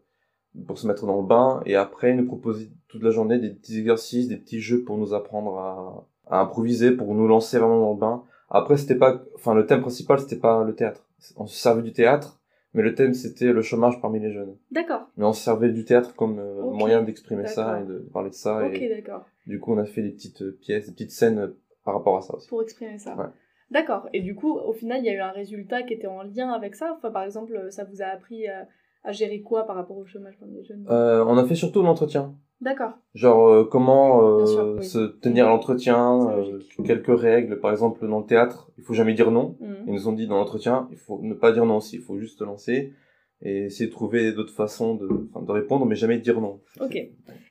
pour 0.68 0.78
se 0.78 0.88
mettre 0.88 1.06
dans 1.06 1.22
le 1.22 1.28
bain, 1.28 1.62
et 1.66 1.76
après, 1.76 2.12
ils 2.12 2.18
nous 2.18 2.28
proposaient 2.28 2.70
toute 2.88 3.04
la 3.04 3.12
journée 3.12 3.40
des 3.40 3.50
petits 3.50 3.80
exercices, 3.80 4.28
des 4.28 4.38
petits 4.38 4.60
jeux 4.60 4.84
pour 4.84 4.98
nous 4.98 5.14
apprendre 5.14 5.58
à, 5.58 6.08
à 6.28 6.40
improviser, 6.42 6.92
pour 6.92 7.14
nous 7.14 7.28
lancer 7.28 7.58
vraiment 7.58 7.80
dans 7.80 7.94
le 7.94 8.00
bain. 8.00 8.24
Après, 8.50 8.78
c'était 8.78 8.96
pas, 8.96 9.22
enfin, 9.36 9.54
le 9.54 9.66
thème 9.66 9.82
principal, 9.82 10.20
c'était 10.20 10.38
pas 10.38 10.64
le 10.64 10.74
théâtre. 10.74 11.06
On 11.36 11.48
se 11.48 11.58
servait 11.58 11.82
du 11.82 11.92
théâtre, 11.92 12.40
mais 12.74 12.84
le 12.84 12.94
thème, 12.96 13.14
c'était 13.14 13.52
le 13.52 13.62
chômage 13.62 14.00
parmi 14.02 14.20
les 14.20 14.32
jeunes. 14.32 14.56
D'accord. 14.72 15.08
Mais 15.18 15.26
on 15.26 15.34
se 15.34 15.44
servait 15.44 15.70
du 15.70 15.84
théâtre 15.84 16.16
comme 16.16 16.40
euh, 16.40 16.62
moyen 16.64 17.02
d'exprimer 17.02 17.48
ça 17.48 17.82
et 17.82 17.86
de 17.86 18.08
parler 18.14 18.30
de 18.30 18.36
ça. 18.36 18.66
Ok, 18.66 18.80
d'accord. 18.90 19.26
du 19.46 19.60
coup, 19.60 19.74
on 19.74 19.78
a 19.78 19.86
fait 19.86 20.04
des 20.04 20.12
petites 20.12 20.44
euh, 20.44 20.58
pièces, 20.62 20.86
des 20.86 20.92
petites 20.92 21.12
scènes 21.12 21.40
euh, 21.40 21.60
par 21.84 21.96
rapport 21.96 22.18
à 22.18 22.22
ça 22.22 22.36
aussi. 22.36 22.48
Pour 22.48 22.62
exprimer 22.62 23.00
ça. 23.00 23.16
Ouais. 23.16 23.26
D'accord. 23.72 24.08
Et 24.14 24.22
du 24.22 24.36
coup, 24.36 24.58
au 24.58 24.74
final, 24.74 25.02
il 25.02 25.06
y 25.06 25.10
a 25.10 25.14
eu 25.14 25.20
un 25.20 25.32
résultat 25.32 25.84
qui 25.84 25.94
était 25.94 26.08
en 26.08 26.24
lien 26.24 26.52
avec 26.52 26.76
ça? 26.76 26.94
Enfin, 26.98 27.12
par 27.12 27.24
exemple, 27.24 27.68
ça 27.70 27.84
vous 27.84 28.02
a 28.02 28.06
appris 28.06 28.48
à, 28.48 28.68
à 29.04 29.12
gérer 29.12 29.42
quoi 29.42 29.66
par 29.66 29.76
rapport 29.76 29.98
au 29.98 30.06
chômage 30.06 30.38
parmi 30.40 30.56
les 30.56 30.64
jeunes? 30.64 30.86
Euh, 30.90 31.24
on 31.26 31.38
a 31.38 31.46
fait 31.46 31.56
surtout 31.56 31.82
l'entretien. 31.82 32.36
D'accord. 32.60 32.94
Genre 33.14 33.48
euh, 33.48 33.64
comment 33.66 34.24
euh, 34.24 34.38
Bien 34.38 34.46
sûr, 34.48 34.76
oui. 34.80 34.86
se 34.86 35.00
tenir 35.20 35.46
à 35.46 35.50
l'entretien, 35.50 36.30
euh, 36.32 36.60
quelques 36.86 37.20
règles. 37.20 37.60
Par 37.60 37.72
exemple, 37.72 38.08
dans 38.08 38.20
le 38.20 38.26
théâtre, 38.26 38.72
il 38.78 38.84
faut 38.84 38.94
jamais 38.94 39.14
dire 39.14 39.32
non. 39.32 39.58
Mhm. 39.60 39.84
Ils 39.88 39.94
nous 39.94 40.08
ont 40.08 40.14
dit 40.14 40.28
dans 40.28 40.38
l'entretien, 40.38 40.88
il 40.92 40.98
faut 40.98 41.20
ne 41.22 41.34
pas 41.34 41.52
dire 41.52 41.66
non 41.66 41.78
aussi, 41.78 41.98
il 41.98 42.02
faut 42.02 42.18
juste 42.18 42.40
te 42.40 42.44
lancer 42.44 42.94
et 43.42 43.66
essayer 43.66 43.86
de 43.86 43.92
trouver 43.92 44.32
d'autres 44.32 44.54
façons 44.54 44.96
de, 44.96 45.52
répondre, 45.52 45.86
mais 45.86 45.96
jamais 45.96 46.18
dire 46.18 46.42
non. 46.42 46.60
Ok. 46.80 46.96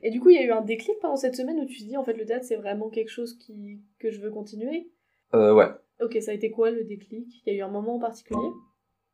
Et 0.02 0.10
du 0.10 0.20
coup, 0.20 0.30
il 0.30 0.34
y 0.34 0.38
a 0.38 0.44
eu 0.44 0.50
un 0.50 0.62
déclic 0.62 0.98
pendant 1.00 1.14
cette 1.14 1.36
semaine 1.36 1.60
où 1.60 1.64
tu 1.64 1.78
te 1.78 1.84
dis, 1.84 1.96
en 1.96 2.02
fait, 2.02 2.14
le 2.14 2.24
théâtre, 2.24 2.44
c'est 2.44 2.56
vraiment 2.56 2.88
quelque 2.88 3.10
chose 3.10 3.38
qui... 3.38 3.80
que 4.00 4.10
je 4.10 4.20
veux 4.20 4.30
continuer? 4.30 4.90
Euh, 5.34 5.54
ouais. 5.54 5.68
Ok, 6.00 6.18
ça 6.20 6.30
a 6.30 6.34
été 6.34 6.50
quoi 6.50 6.70
le 6.70 6.84
déclic? 6.84 7.42
Il 7.46 7.52
y 7.52 7.56
a 7.56 7.58
eu 7.58 7.62
un 7.62 7.70
moment 7.70 7.96
en 7.96 8.00
particulier? 8.00 8.50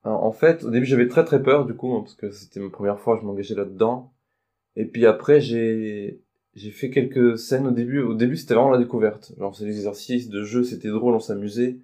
En 0.05 0.33
fait, 0.33 0.65
au 0.65 0.71
début, 0.71 0.85
j'avais 0.85 1.07
très 1.07 1.25
très 1.25 1.41
peur 1.41 1.65
du 1.65 1.75
coup, 1.75 1.95
hein, 1.95 2.01
parce 2.01 2.15
que 2.15 2.31
c'était 2.31 2.59
ma 2.59 2.71
première 2.71 2.99
fois, 2.99 3.19
je 3.21 3.27
m'engageais 3.27 3.55
là-dedans. 3.55 4.13
Et 4.75 4.85
puis 4.85 5.07
après, 5.07 5.41
j'ai 5.41 6.21
j'ai 6.55 6.71
fait 6.71 6.91
quelques 6.91 7.39
scènes 7.39 7.67
au 7.67 7.71
début. 7.71 8.01
Au 8.01 8.15
début, 8.15 8.37
c'était 8.37 8.55
vraiment 8.55 8.71
la 8.71 8.79
découverte. 8.79 9.33
Genre, 9.39 9.55
c'est 9.55 9.65
des 9.65 9.77
exercices 9.77 10.29
de 10.29 10.43
jeu, 10.43 10.65
c'était 10.65 10.89
drôle, 10.89 11.15
on 11.15 11.21
s'amusait. 11.21 11.79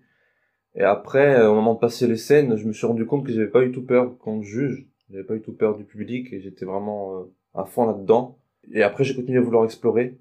Et 0.75 0.83
après, 0.83 1.41
euh, 1.41 1.50
au 1.50 1.55
moment 1.55 1.75
de 1.75 1.79
passer 1.79 2.06
les 2.06 2.17
scènes, 2.17 2.56
je 2.56 2.67
me 2.67 2.73
suis 2.73 2.87
rendu 2.87 3.06
compte 3.06 3.25
que 3.25 3.33
j'avais 3.33 3.49
pas 3.49 3.65
eu 3.65 3.73
tout 3.73 3.85
peur 3.85 4.19
qu'on 4.19 4.39
me 4.39 4.43
juge. 4.43 4.87
J'avais 5.11 5.25
pas 5.25 5.35
eu 5.35 5.41
tout 5.41 5.55
peur 5.55 5.77
du 5.77 5.85
public 5.85 6.33
et 6.33 6.41
j'étais 6.41 6.65
vraiment 6.67 7.19
euh, 7.19 7.25
à 7.55 7.65
fond 7.65 7.87
là-dedans. 7.87 8.39
Et 8.73 8.83
après, 8.83 9.05
j'ai 9.05 9.15
continué 9.15 9.39
à 9.39 9.43
vouloir 9.43 9.65
explorer. 9.65 10.19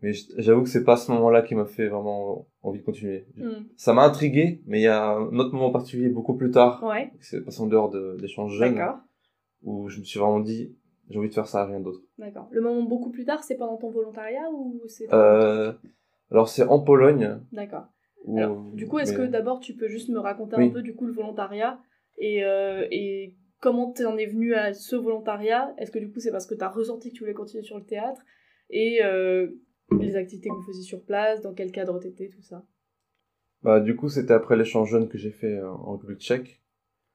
Mais 0.00 0.12
j'avoue 0.36 0.62
que 0.62 0.68
c'est 0.68 0.84
pas 0.84 0.96
ce 0.96 1.10
moment-là 1.12 1.42
qui 1.42 1.54
m'a 1.56 1.64
fait 1.66 1.88
vraiment 1.88 2.46
envie 2.62 2.78
de 2.80 2.84
continuer. 2.84 3.26
Mhm. 3.36 3.66
Ça 3.76 3.92
m'a 3.92 4.04
intrigué, 4.04 4.62
mais 4.66 4.78
il 4.80 4.84
y 4.84 4.86
a 4.86 5.08
un 5.10 5.36
autre 5.38 5.52
moment 5.52 5.70
particulier 5.72 6.08
beaucoup 6.08 6.34
plus 6.36 6.50
tard 6.52 6.82
Ouais, 6.84 7.10
c'est 7.20 7.44
passé 7.44 7.60
en 7.62 7.66
dehors 7.66 7.90
de 7.90 8.16
l'échange 8.20 8.56
jeune 8.56 8.76
d'accord. 8.76 8.98
où 9.64 9.88
je 9.88 9.98
me 9.98 10.04
suis 10.04 10.20
vraiment 10.20 10.40
dit 10.40 10.74
j'ai 11.10 11.18
envie 11.18 11.28
de 11.30 11.34
faire 11.34 11.46
ça 11.48 11.64
rien 11.64 11.80
d'autre 11.80 12.00
D'accord. 12.18 12.48
Le 12.52 12.60
moment 12.60 12.82
beaucoup 12.82 13.10
plus 13.10 13.24
tard, 13.24 13.42
c'est 13.42 13.56
pendant 13.56 13.76
ton 13.76 13.90
volontariat 13.90 14.48
ou 14.52 14.80
c'est... 14.86 15.12
euh, 15.12 15.72
alors 16.30 16.48
c'est 16.48 16.64
en 16.64 16.78
Pologne 16.80 17.40
D'accord. 17.52 17.86
où, 18.24 18.38
Alors, 18.38 18.62
du 18.74 18.86
coup, 18.86 18.98
est-ce 19.00 19.12
mais- 19.18 19.26
que 19.26 19.32
d'abord 19.32 19.58
tu 19.60 19.74
peux 19.74 19.88
juste 19.88 20.10
me 20.10 20.18
raconter 20.20 20.56
Oui. 20.58 20.66
un 20.66 20.70
peu 20.70 20.82
du 20.82 20.94
coup 20.94 21.06
le 21.06 21.12
volontariat 21.12 21.80
et, 22.18 22.44
euh, 22.44 22.86
et 22.92 23.34
comment 23.60 23.90
tu 23.92 24.04
en 24.04 24.16
es 24.16 24.26
venu 24.26 24.54
à 24.54 24.74
ce 24.74 24.94
volontariat? 24.96 25.74
Est-ce 25.78 25.90
que 25.90 25.98
du 25.98 26.10
coup 26.12 26.20
c'est 26.20 26.30
parce 26.30 26.46
que 26.46 26.54
tu 26.54 26.62
as 26.62 26.68
ressenti 26.68 27.10
que 27.10 27.14
tu 27.14 27.20
voulais 27.24 27.34
continuer 27.34 27.64
sur 27.64 27.78
le 27.78 27.84
théâtre? 27.84 28.20
Et 28.70 29.02
euh, 29.02 29.48
les 30.00 30.16
activités 30.16 30.48
que 30.48 30.54
vous 30.54 30.62
faisiez 30.66 30.82
sur 30.82 31.02
place, 31.02 31.40
dans 31.42 31.52
quel 31.54 31.72
cadre 31.72 31.98
t'étais, 31.98 32.28
tout 32.28 32.42
ça 32.42 32.62
bah, 33.62 33.80
du 33.80 33.96
coup 33.96 34.08
c'était 34.08 34.34
après 34.34 34.56
l'échange 34.56 34.88
jeune 34.90 35.08
que 35.08 35.18
j'ai 35.18 35.32
fait 35.32 35.56
euh, 35.58 35.68
en 35.68 35.92
République 35.94 36.20
tchèque 36.20 36.60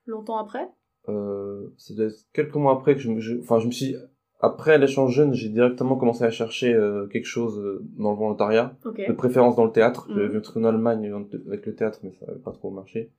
Longtemps 0.05 0.37
après? 0.37 0.67
Euh, 1.07 1.69
c'est 1.77 1.93
quelques 2.33 2.55
mois 2.55 2.73
après 2.73 2.95
que 2.95 3.01
je 3.01 3.09
me 3.09 3.19
je- 3.21 3.39
enfin 3.39 3.59
je 3.59 3.67
me 3.67 3.71
suis 3.71 3.95
après 4.41 4.77
l'échange 4.77 5.13
jeune 5.15 5.33
j'ai 5.33 5.47
directement 5.49 5.95
commencé 5.95 6.23
à 6.25 6.29
chercher 6.31 6.73
euh, 6.73 7.07
quelque 7.07 7.25
chose 7.27 7.57
euh, 7.59 7.81
dans 7.97 8.11
le 8.11 8.17
volontariat 8.17 8.75
Ok. 8.85 9.01
de 9.07 9.13
préférence 9.13 9.55
dans 9.55 9.63
le 9.65 9.71
théâtre 9.71 10.07
Mhm. 10.09 10.15
j'avais 10.15 10.27
vu 10.29 10.37
un 10.37 10.41
truc 10.41 10.57
en 10.57 10.63
Allemagne 10.65 11.13
avec 11.47 11.65
le 11.65 11.75
théâtre 11.75 11.99
mais 12.03 12.11
ça 12.19 12.25
avait 12.29 12.39
pas 12.39 12.51
trop 12.51 12.71
marché 12.71 13.11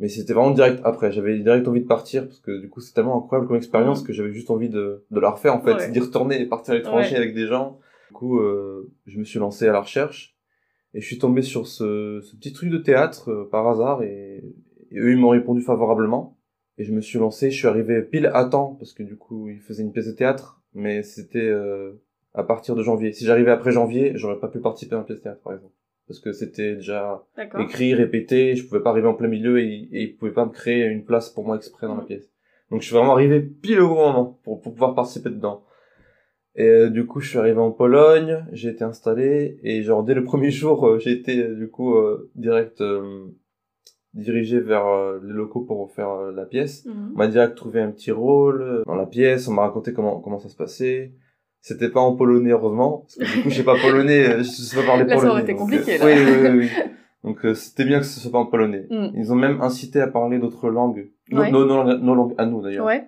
mais 0.00 0.08
c'était 0.08 0.32
vraiment 0.32 0.50
direct 0.52 0.80
après 0.84 1.12
j'avais 1.12 1.38
direct 1.38 1.66
envie 1.68 1.82
de 1.82 1.86
partir 1.88 2.24
parce 2.26 2.40
que 2.40 2.60
du 2.60 2.68
coup 2.68 2.80
c'est 2.80 2.92
tellement 2.92 3.18
incroyable 3.22 3.46
comme 3.46 3.56
expérience 3.56 4.00
Mhm. 4.00 4.06
que 4.08 4.12
j'avais 4.12 4.32
juste 4.32 4.50
envie 4.50 4.68
de, 4.68 5.04
de 5.12 5.20
la 5.20 5.30
refaire 5.30 5.54
en 5.54 5.60
fait 5.62 5.74
Ouais. 5.74 5.90
d'y 5.92 6.00
retourner 6.00 6.40
et 6.40 6.46
partir 6.46 6.74
à 6.74 6.76
l'étranger 6.76 7.12
Ouais. 7.12 7.16
avec 7.18 7.34
des 7.34 7.46
gens 7.46 7.78
du 8.12 8.18
coup 8.18 8.40
euh, 8.40 8.92
je 9.06 9.18
me 9.18 9.24
suis 9.24 9.38
lancé 9.38 9.66
à 9.66 9.72
la 9.72 9.80
recherche 9.80 10.36
et 10.92 11.00
je 11.00 11.06
suis 11.06 11.18
tombé 11.18 11.40
sur 11.40 11.66
ce, 11.66 12.20
ce 12.22 12.36
petit 12.36 12.52
truc 12.52 12.68
de 12.68 12.76
théâtre 12.76 13.30
euh, 13.30 13.48
par 13.50 13.66
hasard 13.66 14.02
et, 14.02 14.44
et 14.90 14.98
eux 14.98 15.12
ils 15.12 15.16
m'ont 15.18 15.30
répondu 15.30 15.62
favorablement 15.62 16.36
et 16.76 16.84
je 16.84 16.92
me 16.92 17.00
suis 17.00 17.18
lancé 17.18 17.50
je 17.50 17.56
suis 17.56 17.66
arrivé 17.68 18.02
pile 18.02 18.26
à 18.34 18.44
temps 18.44 18.76
parce 18.78 18.92
que 18.92 19.02
du 19.02 19.16
coup 19.16 19.48
ils 19.48 19.60
faisaient 19.60 19.82
une 19.82 19.92
pièce 19.92 20.08
de 20.08 20.12
théâtre 20.12 20.60
mais 20.74 21.02
c'était 21.02 21.38
euh, 21.48 21.92
à 22.34 22.42
partir 22.42 22.74
de 22.76 22.82
janvier 22.82 23.12
si 23.14 23.24
j'arrivais 23.24 23.50
après 23.50 23.72
janvier 23.72 24.12
j'aurais 24.16 24.38
pas 24.38 24.48
pu 24.48 24.60
participer 24.60 24.94
à 24.94 24.98
une 24.98 25.06
pièce 25.06 25.18
de 25.20 25.22
théâtre 25.24 25.40
par 25.40 25.54
exemple 25.54 25.72
parce 26.06 26.20
que 26.20 26.32
c'était 26.32 26.74
déjà 26.74 27.24
écrit, 27.62 27.94
répété, 27.94 28.54
je 28.56 28.66
pouvais 28.66 28.82
pas 28.82 28.90
arriver 28.90 29.06
en 29.08 29.14
plein 29.14 29.28
milieu 29.28 29.60
et, 29.60 29.88
et 29.92 30.02
ils 30.02 30.16
pouvaient 30.16 30.32
pas 30.32 30.44
me 30.44 30.50
créer 30.50 30.84
une 30.84 31.04
place 31.04 31.30
pour 31.30 31.46
moi 31.46 31.56
exprès 31.56 31.86
dans 31.86 31.94
la 31.94 32.02
Mhm. 32.02 32.06
pièce. 32.08 32.30
Donc 32.70 32.80
je 32.82 32.86
suis 32.86 32.94
vraiment 32.96 33.12
arrivé 33.12 33.40
pile 33.40 33.80
au 33.80 33.88
bon 33.88 34.06
moment 34.12 34.38
pour, 34.42 34.60
pour 34.60 34.72
pouvoir 34.74 34.94
participer 34.94 35.30
dedans. 35.30 35.62
Et 36.54 36.66
euh, 36.68 36.90
du 36.90 37.06
coup, 37.06 37.20
je 37.20 37.28
suis 37.30 37.38
arrivé 37.38 37.58
en 37.58 37.70
Pologne, 37.70 38.44
j'ai 38.52 38.68
été 38.68 38.84
installé 38.84 39.58
et 39.62 39.82
genre 39.82 40.02
dès 40.04 40.14
le 40.14 40.24
premier 40.24 40.50
jour, 40.60 40.86
euh, 40.86 40.98
j'ai 40.98 41.12
été 41.12 41.42
euh, 41.42 41.54
du 41.54 41.68
coup 41.68 41.94
euh, 41.96 42.30
direct 42.34 42.80
euh, 42.82 43.26
dirigé 44.14 44.60
vers 44.60 44.84
les 45.22 45.32
locaux 45.32 45.60
pour 45.62 45.90
faire 45.92 46.14
la 46.34 46.44
pièce. 46.44 46.84
Mhm. 46.84 47.12
On 47.14 47.18
m'a 47.18 47.26
direct 47.28 47.54
trouvé 47.56 47.80
un 47.80 47.90
petit 47.90 48.10
rôle 48.12 48.82
dans 48.86 48.94
la 48.94 49.06
pièce, 49.06 49.48
on 49.48 49.52
m'a 49.54 49.62
raconté 49.62 49.92
comment 49.94 50.20
comment 50.20 50.38
ça 50.38 50.48
se 50.50 50.56
passait. 50.56 51.12
C'était 51.64 51.88
pas 51.88 52.00
en 52.00 52.14
polonais 52.16 52.50
heureusement, 52.50 53.06
parce 53.06 53.14
que 53.14 53.36
du 53.36 53.42
coup 53.44 53.48
je 53.50 53.54
sais 53.56 53.64
pas 53.64 53.76
polonais, 53.80 54.38
je 54.38 54.42
sais 54.42 54.76
pas 54.76 54.84
parler 54.86 55.04
Là, 55.06 55.10
ça 55.10 55.14
polonais. 55.16 55.30
aurait 55.32 55.42
été 55.42 55.54
compliqué, 55.54 55.96
là. 55.96 56.04
Oui, 56.06 56.12
oui, 56.16 56.32
oui, 56.42 56.58
oui. 56.58 56.68
Donc 57.24 57.46
euh, 57.46 57.54
c'était 57.54 57.84
bien 57.84 58.00
que 58.00 58.04
ce 58.04 58.18
soit 58.20 58.32
pas 58.32 58.38
en 58.38 58.46
polonais. 58.46 58.86
Mm. 58.90 59.06
Ils 59.16 59.32
ont 59.32 59.36
même 59.36 59.60
incité 59.62 60.00
à 60.00 60.08
parler 60.08 60.38
d'autres 60.40 60.68
langues. 60.68 61.08
Nos, 61.30 61.40
Ouais. 61.40 61.50
nos- 61.52 61.64
nos- 61.64 61.96
nos 61.98 62.14
langues 62.16 62.34
à 62.36 62.44
nous 62.46 62.60
d'ailleurs. 62.60 62.84
Ouais. 62.84 63.04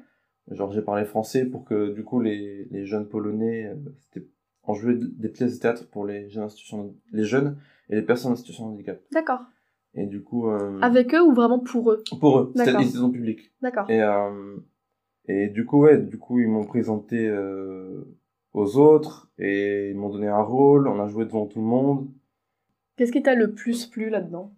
Genre 0.50 0.72
j'ai 0.72 0.82
parlé 0.82 1.04
français 1.04 1.46
pour 1.46 1.64
que 1.64 1.92
du 1.92 2.04
coup 2.04 2.20
les, 2.20 2.66
les 2.70 2.84
jeunes 2.84 3.08
polonais, 3.08 3.66
euh, 3.66 3.74
c'était 4.00 4.26
on 4.66 4.74
jouait 4.74 4.94
des 4.96 5.28
pièces 5.28 5.56
de 5.56 5.60
théâtre 5.60 5.88
pour 5.90 6.06
les 6.06 6.28
jeunes, 6.30 6.44
institutions, 6.44 6.94
les 7.12 7.24
jeunes 7.24 7.58
et 7.90 7.96
les 7.96 8.02
personnes 8.02 8.32
en 8.32 8.36
situation 8.36 8.66
de 8.68 8.72
handicap. 8.74 9.00
D'accord. 9.12 9.40
Et 9.94 10.06
du 10.06 10.22
coup, 10.22 10.48
euh, 10.48 10.80
Avec 10.80 11.14
eux 11.14 11.22
ou 11.22 11.32
vraiment 11.32 11.60
pour 11.60 11.90
eux? 11.92 12.02
pour 12.20 12.38
eux, 12.38 12.52
c'était 12.56 12.70
étaient 12.70 12.98
en 12.98 13.10
public. 13.10 13.52
D'accord. 13.62 13.88
Et, 13.90 14.02
euh, 14.02 14.56
et 15.26 15.48
du 15.48 15.64
coup, 15.66 15.82
ouais, 15.82 15.98
du 15.98 16.18
coup, 16.18 16.40
ils 16.40 16.48
m'ont 16.48 16.64
présenté 16.64 17.28
euh, 17.28 18.04
aux 18.52 18.76
autres 18.76 19.30
et 19.38 19.90
ils 19.90 19.96
m'ont 19.96 20.10
donné 20.10 20.28
un 20.28 20.42
rôle. 20.42 20.88
On 20.88 21.00
a 21.00 21.06
joué 21.06 21.24
devant 21.26 21.46
tout 21.46 21.60
le 21.60 21.66
monde. 21.66 22.08
Qu'est-ce 22.96 23.12
qui 23.12 23.22
t'a 23.22 23.34
le 23.34 23.52
plus 23.54 23.86
plu 23.86 24.08
là-dedans? 24.10 24.52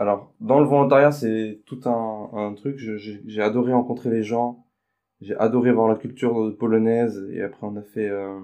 Alors, 0.00 0.32
dans 0.40 0.58
le 0.60 0.66
volontariat, 0.66 1.12
c'est 1.12 1.60
tout 1.66 1.78
un, 1.84 2.30
un 2.32 2.54
truc. 2.54 2.78
J'ai 2.78 3.42
adoré 3.42 3.72
rencontrer 3.72 4.08
les 4.10 4.22
gens. 4.22 4.64
J'ai 5.20 5.36
adoré 5.36 5.70
voir 5.72 5.88
la 5.88 5.96
culture 5.96 6.56
polonaise. 6.58 7.22
Et 7.32 7.42
après, 7.42 7.66
on 7.66 7.76
a 7.76 7.82
fait... 7.82 8.08
euh, 8.08 8.38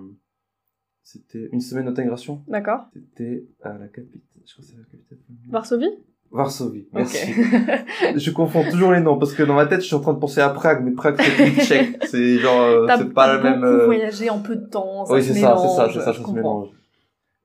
C'était 1.03 1.49
une 1.53 1.61
semaine 1.63 1.87
d'intégration. 1.87 2.43
D'accord. 2.47 2.81
C'était 2.93 3.47
à 3.63 3.71
la 3.79 3.89
capitale. 3.89 4.21
Je 4.45 4.53
crois 4.53 4.65
que 4.65 4.71
c'est 4.71 4.77
la 4.77 4.85
capitale. 4.85 5.19
Varsovie? 5.49 5.91
Varsovie. 6.31 6.89
Merci. 6.93 7.33
Je 8.17 8.31
confonds 8.33 8.65
toujours 8.71 8.93
les 8.93 9.01
noms 9.01 9.17
parce 9.19 9.33
que 9.33 9.43
dans 9.43 9.55
ma 9.55 9.65
tête, 9.67 9.81
je 9.81 9.87
suis 9.87 9.95
en 9.95 10.01
train 10.01 10.13
de 10.13 10.19
penser 10.19 10.41
à 10.41 10.51
Prague, 10.51 10.85
mais 10.85 10.91
Prague, 10.91 11.17
c'est 11.19 11.37
pays 11.37 11.57
tchèque. 11.65 12.05
C'est 12.05 12.37
genre, 12.39 12.61
euh, 12.61 12.87
c'est 12.99 13.15
pas 13.15 13.35
la 13.39 13.43
même. 13.43 13.65
euh, 13.65 13.87
voyagé 13.87 14.29
en 14.29 14.41
peu 14.41 14.57
de 14.57 14.67
temps. 14.67 15.07
Ça 15.07 15.15
oui, 15.15 15.23
c'est 15.23 15.33
ça, 15.35 15.57
c'est 15.57 15.69
ça, 15.69 15.89
c'est 15.93 16.01
ça, 16.01 16.13
se 16.13 16.31
mélange. 16.33 16.69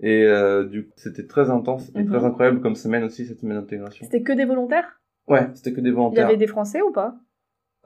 Et 0.04 0.24
euh, 0.26 0.64
du 0.66 0.88
coup, 0.88 0.94
c'était 0.98 1.28
très 1.28 1.50
intense 1.50 1.92
et 1.96 2.02
Mhm. 2.04 2.10
très 2.10 2.26
incroyable 2.26 2.60
comme 2.62 2.76
semaine 2.76 3.04
aussi, 3.04 3.26
cette 3.28 3.40
semaine 3.40 3.60
d'intégration. 3.60 4.04
C'était 4.04 4.24
que 4.24 4.34
des 4.34 4.46
volontaires? 4.46 5.00
Ouais, 5.28 5.48
c'était 5.54 5.72
que 5.74 5.80
des 5.82 5.90
Il 5.90 5.92
y 5.92 5.96
volontaires. 5.96 6.28
avait 6.28 6.38
des 6.38 6.48
Français 6.48 6.82
ou 6.82 6.92
pas? 6.92 7.16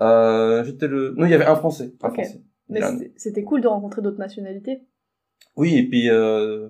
Euh, 0.02 0.64
j'étais 0.64 0.88
le... 0.88 1.12
Non, 1.18 1.26
il 1.26 1.32
y 1.32 1.34
avait 1.34 1.46
un 1.46 1.56
Français. 1.56 1.94
Un. 2.02 2.10
Français. 2.10 2.42
Mais 2.70 2.82
c'était- 3.18 3.44
cool 3.44 3.62
de 3.62 3.68
rencontrer 3.68 4.02
d'autres 4.02 4.18
nationalités. 4.20 4.82
Oui, 5.56 5.76
et 5.78 5.88
puis 5.88 6.10
euh, 6.10 6.70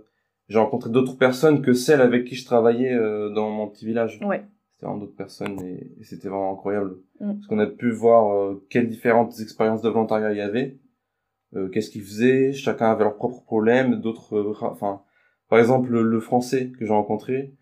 j'ai 0.49 0.59
rencontré 0.59 0.89
d'autres 0.89 1.17
personnes 1.17 1.61
que 1.61 1.73
celles 1.73 2.01
avec 2.01 2.25
qui 2.25 2.35
je 2.35 2.45
travaillais 2.45 2.93
euh, 2.93 3.29
dans 3.29 3.49
mon 3.49 3.67
petit 3.67 3.85
village. 3.85 4.19
Ouais. 4.25 4.43
C'était 4.73 4.87
vraiment 4.87 4.99
d'autres 4.99 5.15
personnes 5.15 5.59
et, 5.61 5.91
et 5.99 6.03
c'était 6.03 6.27
vraiment 6.27 6.51
incroyable. 6.53 6.97
Mm. 7.19 7.33
Parce 7.35 7.47
qu'on 7.47 7.59
a 7.59 7.67
pu 7.67 7.91
voir 7.91 8.33
euh, 8.35 8.65
quelles 8.69 8.89
différentes 8.89 9.39
expériences 9.39 9.81
de 9.81 9.89
volontariat 9.89 10.31
il 10.33 10.37
y 10.37 10.41
avait, 10.41 10.77
euh, 11.55 11.69
qu'est-ce 11.69 11.89
qu'ils 11.89 12.03
faisaient, 12.03 12.51
chacun 12.51 12.91
avait 12.91 13.03
leurs 13.05 13.15
propres 13.15 13.43
problèmes, 13.43 14.01
d'autres... 14.01 14.55
Enfin, 14.63 15.01
par 15.49 15.59
exemple, 15.59 15.89
le, 15.91 16.03
le 16.03 16.19
français 16.19 16.71
que 16.77 16.85
j'ai 16.85 16.91
rencontré, 16.93 17.53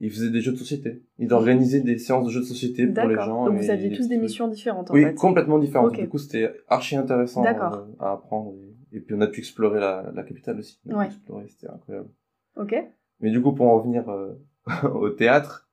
il 0.00 0.10
faisait 0.10 0.30
des 0.30 0.40
jeux 0.40 0.52
de 0.52 0.56
société. 0.56 1.02
Il 1.18 1.32
organisait 1.32 1.80
des 1.80 1.98
séances 1.98 2.24
de 2.24 2.30
jeux 2.30 2.40
de 2.40 2.44
société 2.46 2.86
pour 2.86 3.06
les 3.08 3.14
gens. 3.16 3.46
Donc 3.46 3.58
vous 3.58 3.70
aviez 3.70 3.92
tous 3.92 4.08
des 4.08 4.16
missions 4.18 4.48
différentes 4.48 4.90
en 4.90 4.94
Oui, 4.94 5.02
fait. 5.04 5.14
complètement 5.14 5.58
différentes. 5.58 5.92
Du 5.94 6.08
coup, 6.08 6.18
c'était 6.18 6.50
archi 6.68 6.96
intéressant 6.96 7.44
euh, 7.44 7.84
à 7.98 8.12
apprendre. 8.12 8.54
Et, 8.92 8.96
et 8.96 9.00
puis, 9.00 9.14
on 9.14 9.20
a 9.20 9.26
pu 9.26 9.40
explorer 9.40 9.78
la, 9.80 10.10
la 10.14 10.22
capitale 10.22 10.58
aussi. 10.58 10.80
On 10.86 10.94
a 10.94 10.98
Ouais. 11.00 11.04
pu 11.08 11.12
explorer, 11.14 11.46
c'était 11.48 11.68
incroyable. 11.68 12.08
Ok. 12.56 12.74
Mais 13.20 13.30
du 13.30 13.42
coup, 13.42 13.52
pour 13.52 13.66
en 13.66 13.76
revenir 13.78 14.08
euh, 14.08 14.32
au 14.94 15.10
théâtre, 15.10 15.68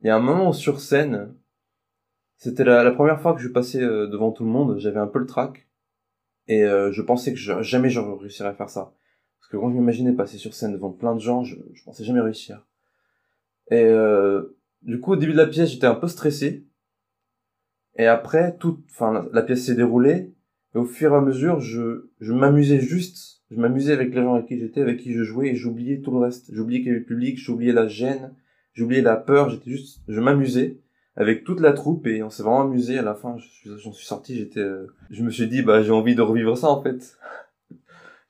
il 0.00 0.08
y 0.08 0.10
a 0.10 0.16
un 0.16 0.20
moment 0.20 0.48
où 0.50 0.52
sur 0.52 0.80
scène, 0.80 1.34
c'était 2.36 2.64
la, 2.64 2.82
la 2.82 2.90
première 2.90 3.20
fois 3.20 3.34
que 3.34 3.40
je 3.40 3.48
passais 3.48 3.82
euh, 3.82 4.06
devant 4.08 4.32
tout 4.32 4.44
le 4.44 4.50
monde, 4.50 4.78
j'avais 4.78 4.98
un 5.00 5.06
peu 5.06 5.18
le 5.20 5.26
trac. 5.26 5.68
Et 6.48 6.62
euh, 6.64 6.92
je 6.92 7.00
pensais 7.02 7.32
que 7.32 7.38
je- 7.38 7.62
jamais 7.62 7.88
j'aurais 7.88 8.18
réussirais 8.20 8.48
à 8.50 8.54
faire 8.54 8.68
ça. 8.68 8.92
Quand 9.58 9.70
je 9.70 9.74
m'imaginais 9.74 10.12
passer 10.12 10.38
sur 10.38 10.54
scène 10.54 10.72
devant 10.72 10.90
plein 10.90 11.14
de 11.14 11.20
gens, 11.20 11.44
je, 11.44 11.56
je 11.72 11.84
pensais 11.84 12.04
jamais 12.04 12.20
réussir. 12.20 12.66
Et 13.70 13.84
euh, 13.84 14.56
du 14.82 15.00
coup, 15.00 15.12
au 15.12 15.16
début 15.16 15.32
de 15.32 15.38
la 15.38 15.46
pièce, 15.46 15.70
j'étais 15.70 15.86
un 15.86 15.94
peu 15.94 16.08
stressé. 16.08 16.66
Et 17.96 18.06
après, 18.06 18.56
tout, 18.58 18.80
enfin, 18.90 19.26
la, 19.32 19.42
pièce 19.42 19.64
s'est 19.64 19.74
déroulée. 19.74 20.32
Et 20.74 20.78
au 20.78 20.84
fur 20.84 21.12
et 21.12 21.16
à 21.16 21.20
mesure, 21.20 21.60
je, 21.60 22.10
je 22.20 22.32
m'amusais 22.32 22.80
juste. 22.80 23.42
Je 23.50 23.60
m'amusais 23.60 23.92
avec 23.92 24.14
les 24.14 24.22
gens 24.22 24.34
avec 24.34 24.46
qui 24.46 24.58
j'étais, 24.58 24.80
avec 24.80 24.98
qui 24.98 25.12
je 25.12 25.22
jouais, 25.22 25.48
et 25.48 25.54
j'oubliais 25.54 26.00
tout 26.00 26.10
le 26.10 26.18
reste. 26.18 26.52
J'oubliais 26.52 26.80
qu'il 26.80 26.88
y 26.88 26.90
avait 26.90 27.00
le 27.00 27.06
public, 27.06 27.38
j'oubliais 27.38 27.72
la 27.72 27.86
gêne, 27.86 28.34
j'oubliais 28.72 29.02
la 29.02 29.16
peur. 29.16 29.48
J'étais 29.50 29.70
juste, 29.70 30.00
je 30.08 30.20
m'amusais 30.20 30.80
avec 31.16 31.44
toute 31.44 31.60
la 31.60 31.72
troupe 31.72 32.06
et 32.06 32.22
on 32.22 32.30
s'est 32.30 32.42
vraiment 32.42 32.62
amusé. 32.62 32.98
À 32.98 33.02
la 33.02 33.14
fin, 33.14 33.36
j'en 33.64 33.92
suis 33.92 34.06
sorti. 34.06 34.36
J'étais, 34.36 34.60
euh, 34.60 34.88
je 35.10 35.22
me 35.22 35.30
suis 35.30 35.46
dit, 35.46 35.62
bah, 35.62 35.82
j'ai 35.82 35.92
envie 35.92 36.16
de 36.16 36.22
revivre 36.22 36.58
ça 36.58 36.68
en 36.68 36.82
fait. 36.82 37.16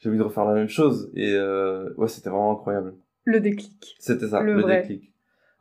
J'ai 0.04 0.10
envie 0.10 0.18
de 0.18 0.22
refaire 0.22 0.44
la 0.44 0.52
même 0.52 0.68
chose. 0.68 1.10
Et 1.14 1.32
euh, 1.34 1.88
ouais, 1.96 2.08
c'était 2.08 2.28
vraiment 2.28 2.52
incroyable. 2.52 2.94
Le 3.24 3.40
déclic. 3.40 3.96
C'était 3.98 4.28
ça, 4.28 4.40
Le 4.42 4.54
le, 4.56 4.60
vrai. 4.60 4.82
déclic. 4.82 5.10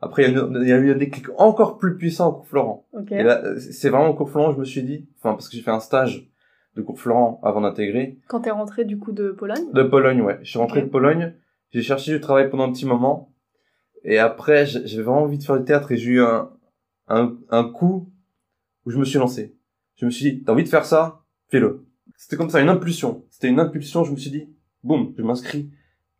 Après, 0.02 0.22
il 0.24 0.32
y, 0.34 0.36
a 0.36 0.42
une- 0.42 0.58
il 0.62 0.68
y 0.68 0.72
a 0.72 0.76
eu 0.76 0.92
un 0.92 0.96
déclic 0.98 1.26
encore 1.38 1.78
plus 1.78 1.96
puissant 1.96 2.28
au 2.28 2.32
cours 2.34 2.46
Florent. 2.46 2.86
Ok. 2.92 3.10
Et 3.12 3.22
là, 3.22 3.42
euh, 3.42 3.58
c'est 3.58 3.88
vraiment 3.88 4.08
au 4.10 4.14
cours 4.14 4.30
Florent, 4.30 4.52
je 4.52 4.58
me 4.58 4.64
suis 4.66 4.82
dit, 4.82 5.08
enfin, 5.18 5.32
parce 5.32 5.48
que 5.48 5.56
j'ai 5.56 5.62
fait 5.62 5.70
un 5.70 5.80
stage 5.80 6.28
de 6.76 6.82
cours 6.82 7.00
Florent 7.00 7.40
avant 7.42 7.62
d'intégrer. 7.62 8.18
Quand 8.28 8.40
t'es 8.42 8.50
rentré 8.50 8.84
du 8.84 8.98
coup 8.98 9.12
de 9.12 9.30
Pologne? 9.30 9.72
De 9.72 9.82
Pologne, 9.82 10.20
ouais. 10.20 10.38
Je 10.42 10.50
suis 10.50 10.58
rentré 10.58 10.82
de 10.82 10.88
Pologne, 10.88 11.32
j'ai 11.70 11.80
cherché 11.80 12.12
du 12.12 12.20
travail 12.20 12.50
pendant 12.50 12.64
un 12.64 12.72
petit 12.72 12.84
moment. 12.86 13.32
Et 14.02 14.18
après, 14.18 14.66
j'avais 14.66 15.02
vraiment 15.02 15.22
envie 15.22 15.38
de 15.38 15.44
faire 15.44 15.58
du 15.58 15.64
théâtre 15.64 15.90
et 15.92 15.96
j'ai 15.96 16.10
eu 16.10 16.20
un, 16.20 16.50
un, 17.08 17.34
un 17.48 17.64
coup 17.64 18.10
où 18.84 18.90
je 18.90 18.98
me 18.98 19.04
suis 19.06 19.18
lancé. 19.18 19.56
Je 19.96 20.04
me 20.04 20.10
suis 20.10 20.32
dit, 20.32 20.42
t'as 20.44 20.52
envie 20.52 20.64
de 20.64 20.68
faire 20.68 20.84
ça? 20.84 21.22
Fais-le. 21.48 21.86
C'était 22.16 22.36
comme 22.36 22.50
ça, 22.50 22.60
une 22.60 22.68
impulsion. 22.68 23.24
C'était 23.30 23.48
une 23.48 23.60
impulsion, 23.60 24.04
je 24.04 24.12
me 24.12 24.16
suis 24.16 24.30
dit, 24.30 24.48
boum, 24.82 25.14
je 25.16 25.22
m'inscris. 25.22 25.70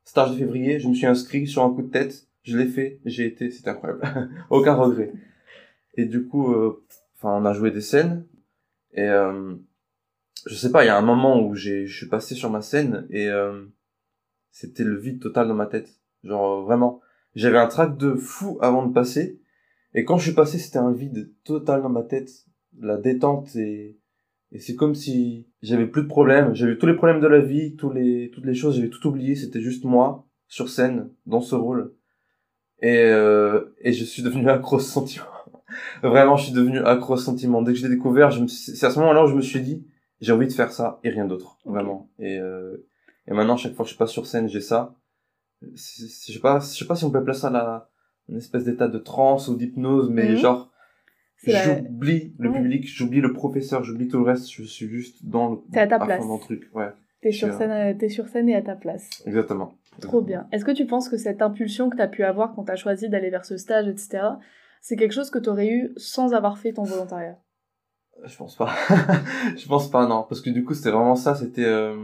Stage 0.04 0.32
de 0.32 0.36
février, 0.36 0.78
je 0.80 0.88
me 0.88 0.94
suis 0.94 1.06
inscrit 1.06 1.46
sur 1.46 1.62
un 1.62 1.72
coup 1.72 1.82
de 1.82 1.90
tête. 1.90 2.28
Je 2.42 2.58
l'ai 2.58 2.66
fait, 2.66 3.00
j'ai 3.06 3.26
été, 3.26 3.50
c'était 3.50 3.70
incroyable. 3.70 4.30
Aucun 4.50 4.74
regret. 4.74 5.12
Et 5.94 6.04
du 6.04 6.26
coup, 6.26 6.52
euh, 6.52 6.84
enfin, 7.16 7.40
on 7.40 7.46
a 7.46 7.54
joué 7.54 7.70
des 7.70 7.80
scènes. 7.80 8.26
Et 8.92 9.08
euh, 9.08 9.54
je 10.46 10.54
sais 10.54 10.70
pas, 10.70 10.84
il 10.84 10.88
y 10.88 10.90
a 10.90 10.98
un 10.98 11.02
moment 11.02 11.40
où 11.40 11.54
j'ai, 11.54 11.86
je 11.86 11.96
suis 11.96 12.08
passé 12.08 12.34
sur 12.34 12.50
ma 12.50 12.60
scène 12.60 13.06
et 13.10 13.28
euh, 13.28 13.64
c'était 14.50 14.84
le 14.84 14.98
vide 14.98 15.20
total 15.20 15.48
dans 15.48 15.54
ma 15.54 15.66
tête. 15.66 16.00
Genre 16.22 16.60
euh, 16.60 16.64
vraiment, 16.64 17.00
j'avais 17.34 17.58
un 17.58 17.66
trac 17.66 17.96
de 17.96 18.14
fou 18.14 18.58
avant 18.60 18.86
de 18.86 18.92
passer. 18.92 19.40
Et 19.94 20.04
quand 20.04 20.18
je 20.18 20.24
suis 20.24 20.34
passé, 20.34 20.58
c'était 20.58 20.78
un 20.78 20.92
vide 20.92 21.32
total 21.44 21.82
dans 21.82 21.88
ma 21.88 22.02
tête, 22.02 22.30
la 22.78 22.96
détente 22.96 23.54
et 23.56 23.98
et 24.54 24.60
c'est 24.60 24.74
comme 24.76 24.94
si 24.94 25.46
j'avais 25.62 25.86
plus 25.86 26.02
de 26.04 26.08
problèmes. 26.08 26.54
J'avais 26.54 26.78
tous 26.78 26.86
les 26.86 26.94
problèmes 26.94 27.20
de 27.20 27.26
la 27.26 27.40
vie, 27.40 27.76
tous 27.76 27.90
les 27.90 28.30
toutes 28.32 28.46
les 28.46 28.54
choses, 28.54 28.76
j'avais 28.76 28.88
tout 28.88 29.06
oublié. 29.06 29.34
C'était 29.34 29.60
juste 29.60 29.84
moi 29.84 30.26
sur 30.48 30.68
scène 30.70 31.10
dans 31.26 31.40
ce 31.42 31.54
rôle. 31.54 31.92
Et 32.80 32.96
euh, 32.98 33.74
et 33.80 33.92
je 33.92 34.04
suis 34.04 34.22
devenu 34.22 34.48
accro 34.56 34.76
au 34.76 34.80
sentiment. 34.80 35.26
Vraiment, 36.02 36.36
je 36.36 36.44
suis 36.44 36.52
devenu 36.54 36.78
accro 36.78 37.14
au 37.14 37.16
sentiment. 37.18 37.60
Dès 37.62 37.72
que 37.72 37.78
je 37.78 37.86
l'ai 37.86 37.94
découvert, 37.94 38.30
je 38.30 38.40
me 38.40 38.46
suis- 38.46 38.76
c'est 38.76 38.86
à 38.86 38.90
ce 38.90 38.98
moment-là 39.00 39.24
où 39.24 39.28
je 39.28 39.34
me 39.34 39.40
suis 39.42 39.60
dit, 39.60 39.86
j'ai 40.20 40.32
envie 40.32 40.46
de 40.46 40.52
faire 40.52 40.70
ça 40.72 41.00
et 41.02 41.10
rien 41.10 41.24
d'autre, 41.26 41.58
vraiment. 41.64 42.08
Et 42.18 42.38
euh, 42.38 42.86
et 43.26 43.32
maintenant, 43.32 43.56
chaque 43.56 43.74
fois 43.74 43.84
que 43.84 43.90
je 43.90 43.96
passe 43.96 44.10
sur 44.12 44.26
scène, 44.26 44.48
j'ai 44.48 44.60
ça. 44.60 44.94
Je 45.62 45.76
sais 45.76 46.38
pas, 46.40 46.60
je 46.60 46.66
sais 46.78 46.84
pas 46.86 46.94
si 46.94 47.04
on 47.04 47.10
peut 47.10 47.18
appeler 47.18 47.34
ça 47.34 47.50
la 47.50 47.88
une 48.28 48.36
espèce 48.36 48.64
d'état 48.64 48.88
de 48.88 48.98
transe 48.98 49.48
ou 49.48 49.56
d'hypnose, 49.56 50.10
mais 50.10 50.30
Mhm. 50.30 50.36
genre 50.36 50.70
j'oublie 51.52 52.34
le 52.38 52.50
Ouais. 52.50 52.58
public, 52.60 52.86
j'oublie 52.86 53.20
le 53.20 53.32
professeur, 53.32 53.84
j'oublie 53.84 54.08
tout 54.08 54.18
le 54.18 54.24
reste. 54.24 54.50
Je 54.52 54.62
suis 54.64 54.88
juste 54.88 55.24
dans 55.26 55.50
le 55.50 55.58
T'es 55.72 55.80
à 55.80 55.86
ta 55.86 55.98
place. 55.98 56.26
dans 56.26 56.34
le 56.34 56.40
truc. 56.40 56.70
Ouais, 56.74 56.88
T'es 57.20 57.32
sur, 57.32 57.52
scène, 57.52 57.70
euh, 57.70 57.94
t'es 57.98 58.08
sur 58.08 58.28
scène 58.28 58.48
et 58.48 58.54
à 58.54 58.62
ta 58.62 58.74
place. 58.76 59.22
exactement. 59.26 59.74
Trop 60.00 60.20
bien. 60.20 60.46
Est-ce 60.52 60.64
que 60.64 60.72
tu 60.72 60.86
penses 60.86 61.08
que 61.08 61.16
cette 61.16 61.40
impulsion 61.40 61.88
que 61.88 61.96
t'as 61.96 62.08
pu 62.08 62.24
avoir 62.24 62.54
quand 62.54 62.64
t'as 62.64 62.76
choisi 62.76 63.08
d'aller 63.08 63.30
vers 63.30 63.44
ce 63.44 63.56
stage, 63.56 63.86
etc., 63.88 64.24
c'est 64.82 64.96
quelque 64.96 65.12
chose 65.14 65.30
que 65.30 65.38
t'aurais 65.38 65.68
eu 65.68 65.92
sans 65.96 66.34
avoir 66.34 66.58
fait 66.58 66.72
ton 66.72 66.82
volontariat? 66.82 67.38
Je 68.24 68.36
pense 68.36 68.56
pas. 68.56 68.70
je 69.56 69.66
pense 69.66 69.90
pas, 69.90 70.06
non. 70.06 70.24
Parce 70.28 70.40
que 70.40 70.50
du 70.50 70.64
coup, 70.64 70.74
c'était 70.74 70.90
vraiment 70.90 71.16
ça. 71.16 71.34
C'était, 71.34 71.64
euh, 71.64 71.96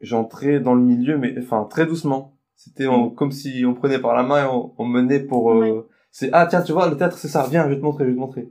j'entrais 0.00 0.60
dans 0.60 0.74
le 0.74 0.82
milieu, 0.82 1.18
mais 1.18 1.34
enfin 1.38 1.66
très 1.70 1.86
doucement. 1.86 2.34
C'était 2.54 2.86
on- 2.86 3.10
comme 3.10 3.32
si 3.32 3.64
on 3.66 3.74
prenait 3.74 3.98
par 3.98 4.14
la 4.14 4.22
main 4.22 4.44
et 4.44 4.48
on, 4.48 4.72
on 4.78 4.84
menait 4.84 5.20
pour. 5.20 5.52
euh, 5.52 5.60
Ouais. 5.60 5.82
C'est 6.10 6.30
ah 6.32 6.46
tiens, 6.48 6.62
tu 6.62 6.72
vois, 6.72 6.88
le 6.88 6.96
théâtre, 6.96 7.18
c'est 7.18 7.28
ça. 7.28 7.46
Viens, 7.50 7.64
je 7.64 7.70
vais 7.70 7.76
te 7.76 7.82
montrer, 7.82 8.04
je 8.04 8.08
vais 8.10 8.14
te 8.14 8.20
montrer. 8.20 8.48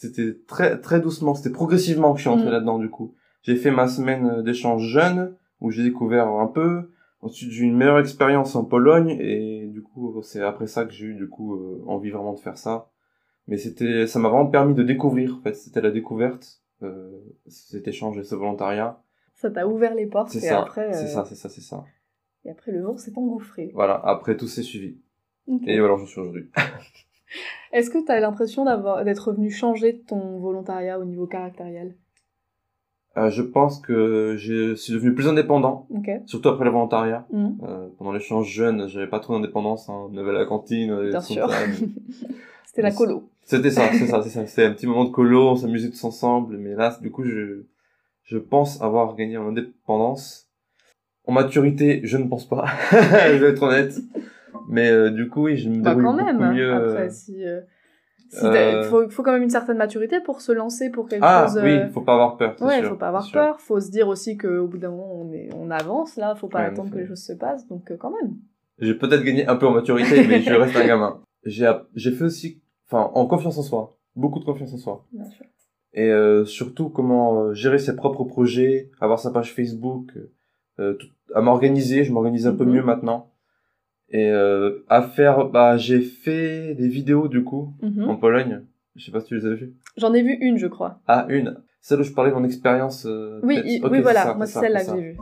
C'était 0.00 0.34
très 0.46 0.80
très 0.80 0.98
doucement. 0.98 1.34
C'était 1.34 1.50
progressivement 1.50 2.12
que 2.12 2.16
je 2.18 2.22
suis 2.22 2.30
entré 2.30 2.48
Mm. 2.48 2.52
là-dedans. 2.52 2.78
Du 2.78 2.88
coup, 2.88 3.14
j'ai 3.42 3.54
fait 3.56 3.70
ma 3.70 3.86
semaine 3.86 4.42
d'échange 4.42 4.82
jeune 4.88 5.36
où 5.60 5.70
j'ai 5.70 5.82
découvert 5.82 6.26
un 6.28 6.46
peu. 6.46 6.90
Ensuite, 7.20 7.50
j'ai 7.50 7.64
eu 7.64 7.66
une 7.66 7.76
meilleure 7.76 7.98
expérience 7.98 8.56
en 8.56 8.64
Pologne 8.64 9.10
et 9.20 9.66
du 9.66 9.82
coup, 9.82 10.22
c'est 10.22 10.40
après 10.40 10.66
ça 10.66 10.86
que 10.86 10.92
j'ai 10.92 11.04
eu 11.04 11.14
du 11.14 11.28
coup 11.28 11.54
euh, 11.54 11.84
envie 11.86 12.08
vraiment 12.08 12.32
de 12.32 12.38
faire 12.38 12.56
ça. 12.56 12.88
Mais 13.46 13.58
c'était, 13.58 14.06
ça 14.06 14.18
m'a 14.18 14.30
vraiment 14.30 14.46
permis 14.46 14.72
de 14.72 14.82
découvrir. 14.82 15.36
En 15.36 15.42
fait, 15.42 15.52
c'était 15.54 15.82
la 15.82 15.90
découverte, 15.90 16.62
euh, 16.82 17.10
cet 17.46 17.86
échange 17.86 18.16
et 18.16 18.22
ce 18.24 18.34
volontariat. 18.34 19.02
Ça 19.34 19.50
t'a 19.50 19.66
ouvert 19.68 19.94
les 19.94 20.06
portes 20.06 20.34
et 20.34 20.40
ça, 20.40 20.60
après, 20.62 20.94
c'est 20.94 21.04
euh, 21.04 21.08
ça, 21.08 21.24
c'est 21.26 21.34
ça, 21.34 21.50
c'est 21.50 21.60
ça. 21.60 21.84
et 22.46 22.50
après 22.50 22.72
le 22.72 22.80
jour 22.80 22.98
s'est 22.98 23.12
engouffré. 23.16 23.70
Voilà. 23.74 24.00
Après, 24.02 24.34
tout 24.38 24.48
s'est 24.48 24.62
suivi. 24.62 24.96
Et 25.66 25.78
voilà, 25.78 25.96
j'en 25.98 26.06
suis 26.06 26.20
aujourd'hui. 26.20 26.48
Est-ce 27.72 27.90
que 27.90 27.98
t'as 28.04 28.18
l'impression 28.20 28.64
d'avoir 28.64 29.04
d'être 29.04 29.28
revenu 29.28 29.50
changer 29.50 30.00
ton 30.00 30.38
volontariat 30.38 30.98
au 30.98 31.04
niveau 31.04 31.26
caractériel? 31.26 31.94
Euh, 33.16 33.28
je 33.30 33.42
pense 33.42 33.80
que 33.80 34.36
je 34.38 34.74
suis 34.76 34.92
devenu 34.92 35.14
plus 35.14 35.26
indépendant, 35.26 35.88
surtout 36.26 36.48
après 36.48 36.64
le 36.64 36.70
volontariat. 36.70 37.26
Mhm. 37.32 37.58
Euh, 37.64 37.88
pendant 37.98 38.12
l'échange 38.12 38.48
jeune, 38.48 38.88
j'avais 38.88 39.08
pas 39.08 39.18
trop 39.20 39.34
d'indépendance. 39.34 39.88
Hein. 39.88 40.08
On 40.12 40.16
avait 40.16 40.32
la 40.32 40.44
cantine, 40.46 41.08
Bien 41.10 41.20
sûr. 41.20 41.48
mais- 41.48 41.88
C'était 42.66 42.82
la 42.82 42.92
colo. 42.92 43.24
C'était 43.42 43.70
ça, 43.70 43.90
c'est 43.92 44.06
ça, 44.06 44.22
c'est 44.22 44.28
ça. 44.28 44.46
C'était 44.46 44.64
un 44.64 44.72
petit 44.72 44.86
moment 44.86 45.04
de 45.04 45.10
colo, 45.10 45.48
on 45.50 45.56
s'amusait 45.56 45.90
tous 45.90 46.04
ensemble. 46.04 46.56
Mais 46.56 46.74
là, 46.76 46.96
du 47.02 47.10
coup, 47.10 47.24
je, 47.24 47.64
je 48.22 48.38
pense 48.38 48.80
avoir 48.80 49.16
gagné 49.16 49.36
en 49.38 49.48
indépendance. 49.48 50.48
En 51.26 51.32
maturité, 51.32 52.00
je 52.04 52.16
ne 52.16 52.28
pense 52.28 52.48
pas. 52.48 52.66
je 52.92 53.36
vais 53.44 53.50
être 53.50 53.62
honnête. 53.64 53.94
Mais 54.68 54.90
euh, 54.90 55.10
du 55.10 55.28
coup, 55.28 55.44
oui, 55.44 55.56
je 55.56 55.68
me 55.68 55.82
Bah 55.82 55.94
débrouille 55.94 56.04
quand 56.04 56.38
même. 56.38 56.54
mieux. 56.54 56.72
Après, 56.74 57.10
si, 57.10 57.44
euh, 57.44 57.60
si 58.28 58.46
euh, 58.46 58.82
faut, 58.88 59.08
faut 59.10 59.22
quand 59.22 59.32
même 59.32 59.42
une 59.42 59.50
certaine 59.50 59.76
maturité 59.78 60.20
pour 60.20 60.40
se 60.40 60.52
lancer 60.52 60.90
pour 60.90 61.08
quelque 61.08 61.24
Ah 61.24 61.46
chose. 61.48 61.60
oui, 61.62 61.78
euh, 61.78 61.88
faut 61.90 62.02
pas 62.02 62.14
avoir 62.14 62.36
peur. 62.36 62.56
Ouais, 62.60 62.78
sûr, 62.80 62.88
faut 62.90 62.96
pas 62.96 63.08
avoir 63.08 63.30
peur. 63.32 63.60
Faut 63.60 63.80
se 63.80 63.90
dire 63.90 64.08
aussi 64.08 64.36
qu'au 64.36 64.66
bout 64.68 64.78
d'un 64.78 64.90
moment, 64.90 65.12
on, 65.14 65.32
est, 65.32 65.48
on 65.56 65.70
avance 65.70 66.16
là. 66.16 66.34
Faut 66.34 66.48
pas 66.48 66.60
Ouais, 66.60 66.66
attendre 66.66 66.88
en 66.88 66.92
que 66.92 66.98
les 66.98 67.06
choses 67.06 67.22
se 67.24 67.32
passent. 67.32 67.66
Donc, 67.68 67.92
quand 67.98 68.10
même. 68.22 68.34
J'ai 68.78 68.94
peut-être 68.94 69.22
gagné 69.24 69.46
un 69.46 69.56
peu 69.56 69.66
en 69.66 69.72
maturité, 69.72 70.26
mais 70.26 70.40
je 70.40 70.54
reste 70.54 70.76
un 70.76 70.86
gamin. 70.86 71.20
J'ai 71.44 71.70
j'ai 71.94 72.12
fait 72.12 72.24
aussi, 72.24 72.62
enfin, 72.86 73.10
en 73.14 73.26
confiance 73.26 73.56
en 73.56 73.62
soi, 73.62 73.96
beaucoup 74.14 74.40
de 74.40 74.44
confiance 74.44 74.74
en 74.74 74.76
soi. 74.76 75.06
Bien 75.12 75.24
sûr. 75.24 75.46
et 75.94 76.10
euh, 76.10 76.44
surtout 76.44 76.90
comment 76.90 77.52
gérer 77.54 77.78
ses 77.78 77.96
propres 77.96 78.24
projets, 78.24 78.90
avoir 79.00 79.18
sa 79.18 79.30
page 79.30 79.54
Facebook, 79.54 80.12
euh, 80.78 80.92
tout- 80.94 81.08
à 81.34 81.40
m'organiser, 81.40 82.04
je 82.04 82.12
m'organise 82.12 82.46
un 82.46 82.54
peu 82.54 82.64
Mhm. 82.66 82.72
mieux 82.74 82.82
maintenant. 82.82 83.32
Et 84.12 84.28
euh, 84.30 84.84
à 84.88 85.02
faire, 85.02 85.46
bah 85.46 85.76
j'ai 85.76 86.00
fait 86.00 86.74
des 86.74 86.88
vidéos 86.88 87.28
du 87.28 87.44
coup 87.44 87.74
Mhm. 87.82 88.08
en 88.08 88.16
Pologne. 88.16 88.62
Je 88.96 89.04
sais 89.04 89.12
pas 89.12 89.20
si 89.20 89.26
tu 89.28 89.36
les 89.36 89.46
as 89.46 89.54
vues. 89.54 89.72
J'en 89.96 90.12
ai 90.14 90.22
vu 90.22 90.32
une, 90.40 90.58
je 90.58 90.66
crois. 90.66 91.00
Ah 91.06 91.26
une, 91.28 91.56
celle 91.80 92.00
où 92.00 92.02
je 92.02 92.12
parlais 92.12 92.30
de 92.30 92.36
mon 92.36 92.44
expérience. 92.44 93.06
euh, 93.06 93.40
Oui, 93.44 93.54
peut-être. 93.54 93.66
i- 93.68 93.80
Ok, 93.84 93.90
oui, 93.92 94.00
voilà. 94.00 94.22
ça, 94.24 94.34
Moi, 94.34 94.46
c'est 94.46 94.58
celle-là 94.58 94.84
que 94.84 94.90
j'ai 94.96 95.00
vue. 95.00 95.16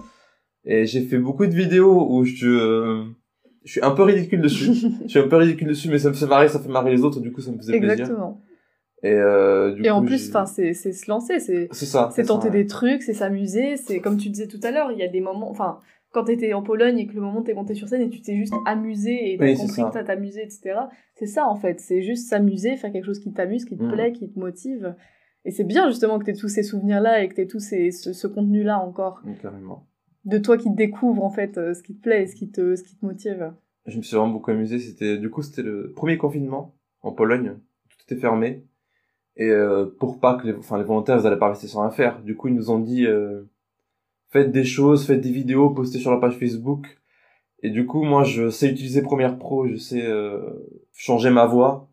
Et 0.64 0.86
j'ai 0.86 1.02
fait 1.02 1.18
beaucoup 1.18 1.46
de 1.46 1.52
vidéos 1.54 2.06
où 2.10 2.24
je, 2.24 2.46
euh, 2.48 3.04
je 3.64 3.72
suis 3.72 3.82
un 3.82 3.90
peu 3.90 4.02
ridicule 4.04 4.40
dessus. 4.40 4.72
je 5.04 5.08
suis 5.08 5.18
un 5.18 5.28
peu 5.28 5.36
ridicule 5.36 5.68
dessus, 5.68 5.88
mais 5.90 5.98
ça 5.98 6.08
me 6.08 6.14
fait 6.14 6.26
marrer, 6.26 6.48
ça 6.48 6.58
fait 6.58 6.68
marrer 6.68 6.90
les 6.90 7.02
autres, 7.02 7.20
du 7.20 7.30
coup 7.30 7.40
ça 7.42 7.52
me 7.52 7.58
faisait 7.58 7.78
plaisir. 7.78 7.92
Exactement. 8.00 8.40
Et 9.02 9.12
euh, 9.12 9.72
du 9.74 9.84
Et 9.84 9.90
en 9.90 10.02
plus, 10.02 10.28
enfin, 10.30 10.44
c'est 10.46 10.72
c'est 10.72 10.92
se 10.92 11.08
lancer, 11.08 11.38
c'est 11.38 11.68
c'est 11.70 11.86
ça. 11.86 12.10
c'est 12.12 12.22
ça, 12.24 12.28
tenter 12.28 12.48
ouais. 12.48 12.52
des 12.62 12.66
trucs, 12.66 13.02
c'est 13.02 13.12
s'amuser, 13.14 13.76
c'est 13.76 14.00
comme 14.00 14.16
tu 14.16 14.28
disais 14.30 14.48
tout 14.48 14.58
à 14.64 14.70
l'heure, 14.72 14.90
il 14.90 14.98
y 14.98 15.02
a 15.04 15.08
des 15.08 15.20
moments, 15.20 15.50
enfin, 15.50 15.78
quand 16.12 16.24
t'étais 16.24 16.52
en 16.54 16.62
Pologne 16.62 16.98
et 16.98 17.06
que 17.06 17.14
le 17.14 17.20
moment 17.20 17.42
t'es 17.42 17.54
monté 17.54 17.74
sur 17.74 17.88
scène 17.88 18.02
et 18.02 18.08
tu 18.10 18.20
t'es 18.22 18.34
juste 18.36 18.54
amusé 18.66 19.32
et 19.32 19.36
t'as 19.38 19.44
Oui, 19.44 19.54
compris 19.56 19.82
que 19.82 19.92
t'as 19.92 20.04
t'amusé, 20.04 20.42
etc. 20.42 20.80
C'est 21.14 21.26
ça 21.26 21.46
en 21.46 21.54
fait, 21.56 21.80
c'est 21.80 22.02
juste 22.02 22.28
s'amuser, 22.28 22.76
faire 22.76 22.92
quelque 22.92 23.04
chose 23.04 23.18
qui 23.20 23.32
t'amuse, 23.32 23.64
qui 23.64 23.76
te 23.76 23.82
Mm. 23.82 23.92
plaît, 23.92 24.12
qui 24.12 24.30
te 24.32 24.38
motive. 24.38 24.94
Et 25.44 25.50
c'est 25.50 25.64
bien 25.64 25.88
justement 25.88 26.18
que 26.18 26.24
t'aies 26.24 26.34
tous 26.34 26.48
ces 26.48 26.62
souvenirs-là 26.62 27.22
et 27.22 27.28
que 27.28 27.34
t'aies 27.34 27.46
tout 27.46 27.60
ces, 27.60 27.90
ce, 27.90 28.12
ce 28.12 28.26
contenu-là 28.26 28.78
encore 28.80 29.22
Carrément. 29.42 29.86
de 30.24 30.38
toi 30.38 30.56
qui 30.58 30.70
te 30.70 30.76
découvre 30.76 31.22
en 31.24 31.30
fait 31.30 31.56
euh, 31.58 31.74
ce 31.74 31.82
qui 31.82 31.94
te 31.96 32.02
plaît 32.02 32.22
et 32.22 32.26
ce 32.26 32.34
qui 32.34 32.50
te, 32.50 32.74
ce 32.74 32.82
qui 32.82 32.96
te 32.98 33.04
motive. 33.06 33.52
Je 33.86 33.96
me 33.96 34.02
suis 34.02 34.16
vraiment 34.16 34.32
beaucoup 34.32 34.50
amusé. 34.50 34.78
C'était 34.78 35.16
du 35.18 35.30
coup 35.30 35.42
c'était 35.42 35.62
le 35.62 35.92
premier 35.94 36.18
confinement 36.18 36.74
en 37.02 37.12
Pologne. 37.12 37.54
Tout 37.88 37.98
était 38.12 38.20
fermé 38.20 38.64
et 39.36 39.48
euh, 39.50 39.86
pour 40.00 40.18
pas 40.20 40.36
que 40.36 40.46
les, 40.48 40.54
enfin 40.54 40.76
les 40.78 40.84
volontaires 40.84 41.18
ils 41.20 41.26
allaient 41.26 41.38
pas 41.38 41.50
rester 41.50 41.66
sans 41.68 41.82
rien 41.82 41.90
faire. 41.90 42.20
Du 42.22 42.34
coup 42.36 42.48
ils 42.48 42.54
nous 42.54 42.70
ont 42.70 42.80
dit 42.80 43.06
euh, 43.06 43.48
faites 44.30 44.52
des 44.52 44.64
choses, 44.64 45.06
faites 45.06 45.20
des 45.20 45.30
vidéos, 45.30 45.70
postez 45.70 45.98
sur 45.98 46.10
la 46.10 46.18
page 46.18 46.36
Facebook. 46.36 46.86
Et 47.62 47.70
du 47.70 47.86
coup 47.86 48.04
moi 48.04 48.24
je 48.24 48.50
sais 48.50 48.68
utiliser 48.68 49.02
Premiere 49.02 49.36
Pro, 49.38 49.66
je 49.66 49.76
sais 49.76 50.06
euh, 50.06 50.38
changer 50.94 51.30
ma 51.30 51.46
voix 51.46 51.88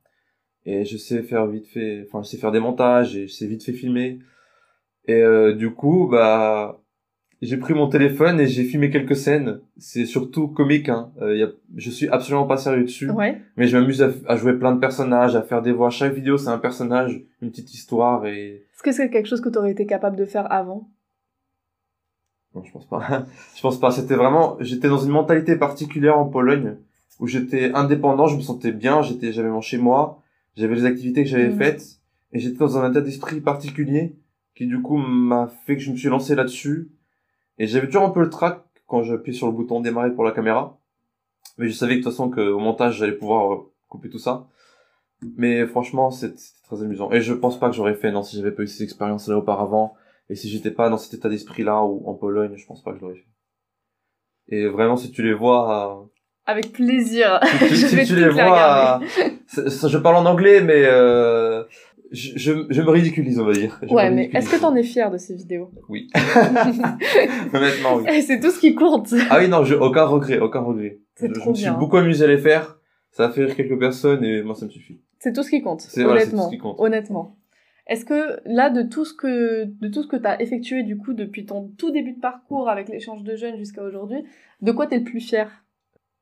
et 0.66 0.86
je 0.86 0.98
sais 0.98 1.24
faire 1.24 1.48
vite 1.48 1.68
fait, 1.68 2.06
enfin 2.08 2.22
je 2.24 2.30
sais 2.30 2.38
faire 2.38 2.52
des 2.52 2.60
montages 2.60 3.16
et 3.16 3.28
je 3.28 3.34
sais 3.34 3.48
vite 3.48 3.64
fait 3.64 3.74
filmer. 3.74 4.20
Et 5.08 5.22
euh, 5.22 5.54
du 5.54 5.72
coup 5.72 6.08
bah 6.08 6.82
j'ai 7.42 7.58
pris 7.58 7.74
mon 7.74 7.90
téléphone 7.90 8.40
et 8.40 8.48
j'ai 8.48 8.64
filmé 8.64 8.90
quelques 8.90 9.16
scènes. 9.16 9.60
C'est 9.78 10.06
surtout 10.06 10.48
comique. 10.48 10.90
Hein. 10.90 11.12
Euh, 11.22 11.36
y 11.36 11.44
a... 11.44 11.50
Je 11.76 11.92
suis 11.92 12.08
absolument 12.08 12.48
pas 12.48 12.58
sérieux 12.58 12.84
dessus. 12.84 13.10
Ouais. 13.10 13.40
Mais 13.58 13.68
je 13.68 13.78
m'amuse 13.78 14.02
à, 14.02 14.10
à 14.28 14.36
jouer 14.38 14.54
plein 14.54 14.74
de 14.74 14.80
personnages, 14.80 15.36
à 15.36 15.42
faire 15.42 15.62
des 15.62 15.74
voix. 15.74 15.90
Chaque 15.90 16.14
vidéo, 16.14 16.38
c'est 16.38 16.48
un 16.50 16.58
personnage, 16.58 17.22
une 17.42 17.52
petite 17.52 17.74
histoire 17.74 18.26
et... 18.26 18.64
Est-ce 18.74 18.84
que 18.84 18.92
c'est 18.92 19.10
quelque 19.10 19.28
chose 19.28 19.42
que 19.42 19.50
t'aurais 19.50 19.72
été 19.72 19.86
capable 19.86 20.16
de 20.16 20.26
faire 20.26 20.52
avant? 20.52 20.90
Non, 22.56 22.64
je 22.64 22.72
pense 22.72 22.88
pas. 22.88 23.26
je 23.56 23.62
pense 23.62 23.80
pas. 23.80 23.92
C'était 23.92 24.16
vraiment... 24.16 24.58
J'étais 24.62 24.88
dans 24.88 24.98
une 24.98 25.12
mentalité 25.12 25.56
particulière 25.56 26.18
en 26.18 26.26
Pologne 26.26 26.78
où 27.20 27.28
j'étais 27.28 27.72
indépendant, 27.74 28.28
je 28.28 28.36
me 28.36 28.42
sentais 28.42 28.72
bien, 28.72 29.02
j'étais, 29.02 29.32
j'avais 29.32 29.50
mon 29.50 29.62
chez 29.62 29.78
moi, 29.78 30.22
j'avais 30.58 30.76
les 30.76 30.86
activités 30.86 31.24
que 31.24 31.30
j'avais 31.30 31.50
Mhm. 31.50 31.58
faites 31.58 31.86
et 32.34 32.40
j'étais 32.40 32.58
dans 32.58 32.78
un 32.78 32.90
état 32.92 33.00
d'esprit 33.02 33.40
particulier 33.40 34.18
qui 34.56 34.68
du 34.68 34.82
coup 34.82 34.98
m'a 34.98 35.48
fait 35.66 35.76
que 35.76 35.82
je 35.82 35.92
me 35.92 35.98
suis 35.98 36.10
lancé 36.10 36.36
là-dessus. 36.36 36.92
Et 37.58 37.68
j'avais 37.68 37.88
toujours 37.88 38.04
un 38.04 38.10
peu 38.10 38.22
le 38.22 38.30
trac 38.30 38.64
quand 38.88 39.04
j'appuyais 39.04 39.38
sur 39.38 39.48
le 39.48 39.54
bouton 39.54 39.80
démarrer 39.82 40.14
pour 40.14 40.24
la 40.26 40.32
caméra. 40.32 40.78
Mais 41.58 41.68
je 41.70 41.74
savais 41.74 41.94
que 41.94 42.00
de 42.00 42.04
toute 42.04 42.12
façon 42.12 42.30
qu'au 42.30 42.60
montage 42.60 42.98
j'allais 42.98 43.14
pouvoir 43.14 43.54
euh, 43.54 43.58
couper 43.88 44.10
tout 44.10 44.20
ça. 44.20 44.48
Mais 45.38 45.66
franchement, 45.66 46.12
c'était 46.12 46.36
très 46.64 46.82
amusant. 46.84 47.12
Et 47.12 47.22
je 47.22 47.34
pense 47.34 47.58
pas 47.60 47.70
que 47.70 47.76
j'aurais 47.76 47.96
fait, 47.96 48.12
non, 48.12 48.24
si 48.24 48.36
j'avais 48.36 48.52
pas 48.52 48.64
eu 48.64 48.68
ces 48.68 48.84
expériences-là 48.84 49.38
auparavant. 49.38 49.96
Et 50.30 50.36
si 50.36 50.50
j'étais 50.50 50.72
pas 50.72 50.90
dans 50.90 50.98
cet 50.98 51.14
état 51.14 51.30
d'esprit-là 51.30 51.84
ou 51.84 52.04
en 52.08 52.16
Pologne, 52.16 52.54
je 52.56 52.66
pense 52.66 52.84
pas 52.84 52.92
que 52.92 52.98
je 52.98 53.02
l'aurais 53.04 53.16
fait. 53.16 53.26
Et 54.48 54.68
vraiment, 54.68 54.96
si 54.98 55.12
tu 55.12 55.24
les 55.24 55.34
vois, 55.34 56.02
euh, 56.02 56.06
Avec 56.46 56.72
plaisir. 56.72 57.40
si 57.44 57.58
tu, 57.68 57.76
Je 57.76 57.88
si 57.88 57.96
vais 57.96 58.06
tu 58.06 58.16
les 58.16 58.30
vois, 58.30 59.00
euh, 59.02 59.08
je 59.48 59.98
parle 59.98 60.16
en 60.18 60.26
anglais, 60.26 60.62
mais 60.62 60.84
euh, 60.86 61.64
je, 62.12 62.32
je, 62.36 62.54
je 62.70 62.82
me 62.82 62.90
ridiculise, 62.90 63.40
on 63.40 63.46
va 63.46 63.54
dire. 63.54 63.80
Je 63.82 63.94
Ouais, 63.94 64.10
mais 64.12 64.30
est-ce 64.34 64.50
que 64.50 64.60
t'en 64.60 64.76
es 64.76 64.84
fier 64.84 65.10
de 65.12 65.18
ces 65.18 65.36
vidéos? 65.36 65.72
Oui. 65.90 66.10
Honnêtement, 67.54 67.96
oui. 67.98 68.06
Eh, 68.08 68.22
C'est 68.22 68.40
tout 68.40 68.52
ce 68.52 68.60
qui 68.60 68.76
compte. 68.76 69.14
Ah 69.30 69.38
oui, 69.40 69.48
non, 69.48 69.64
j'ai 69.64 69.76
aucun 69.76 70.06
regret, 70.06 70.40
aucun 70.40 70.62
regret. 70.62 71.00
Je, 71.20 71.28
trop 71.28 71.46
je 71.46 71.50
me 71.50 71.56
suis 71.56 71.64
bien. 71.66 71.74
beaucoup 71.78 71.98
amusé 71.98 72.26
à 72.26 72.28
les 72.28 72.38
faire. 72.38 72.78
Ça 73.12 73.26
a 73.26 73.30
fait 73.30 73.46
rire 73.46 73.56
quelques 73.56 73.80
personnes 73.80 74.24
et 74.24 74.44
moi, 74.44 74.56
ça 74.56 74.66
me 74.66 74.72
suffit. 74.72 75.00
C'est 75.20 75.34
tout 75.34 75.44
ce 75.44 75.50
qui 75.50 75.62
compte, 75.62 75.82
C'est- 75.82 76.04
voilà, 76.04 76.22
honnêtement. 76.22 76.44
tout 76.44 76.50
ce 76.52 76.56
qui 76.56 76.62
compte. 76.62 76.76
Honnêtement. 76.80 77.38
Est-ce 77.88 78.04
que 78.06 78.40
là, 78.46 78.70
de 78.70 78.82
tout 78.82 79.06
ce 79.06 79.14
que 79.14 79.66
de 79.66 79.88
tout 79.90 80.02
ce 80.04 80.08
que 80.08 80.16
t'as 80.16 80.38
effectué 80.40 80.84
du 80.84 80.98
coup 80.98 81.14
depuis 81.14 81.46
ton 81.46 81.68
tout 81.78 81.92
début 81.92 82.14
de 82.14 82.20
parcours 82.20 82.68
avec 82.70 82.90
l'échange 82.90 83.24
de 83.24 83.36
jeunes 83.36 83.58
jusqu'à 83.58 83.84
aujourd'hui, 83.84 84.24
de 84.62 84.72
quoi 84.72 84.88
t'es 84.88 84.98
le 84.98 85.04
plus 85.04 85.20
fier? 85.22 85.64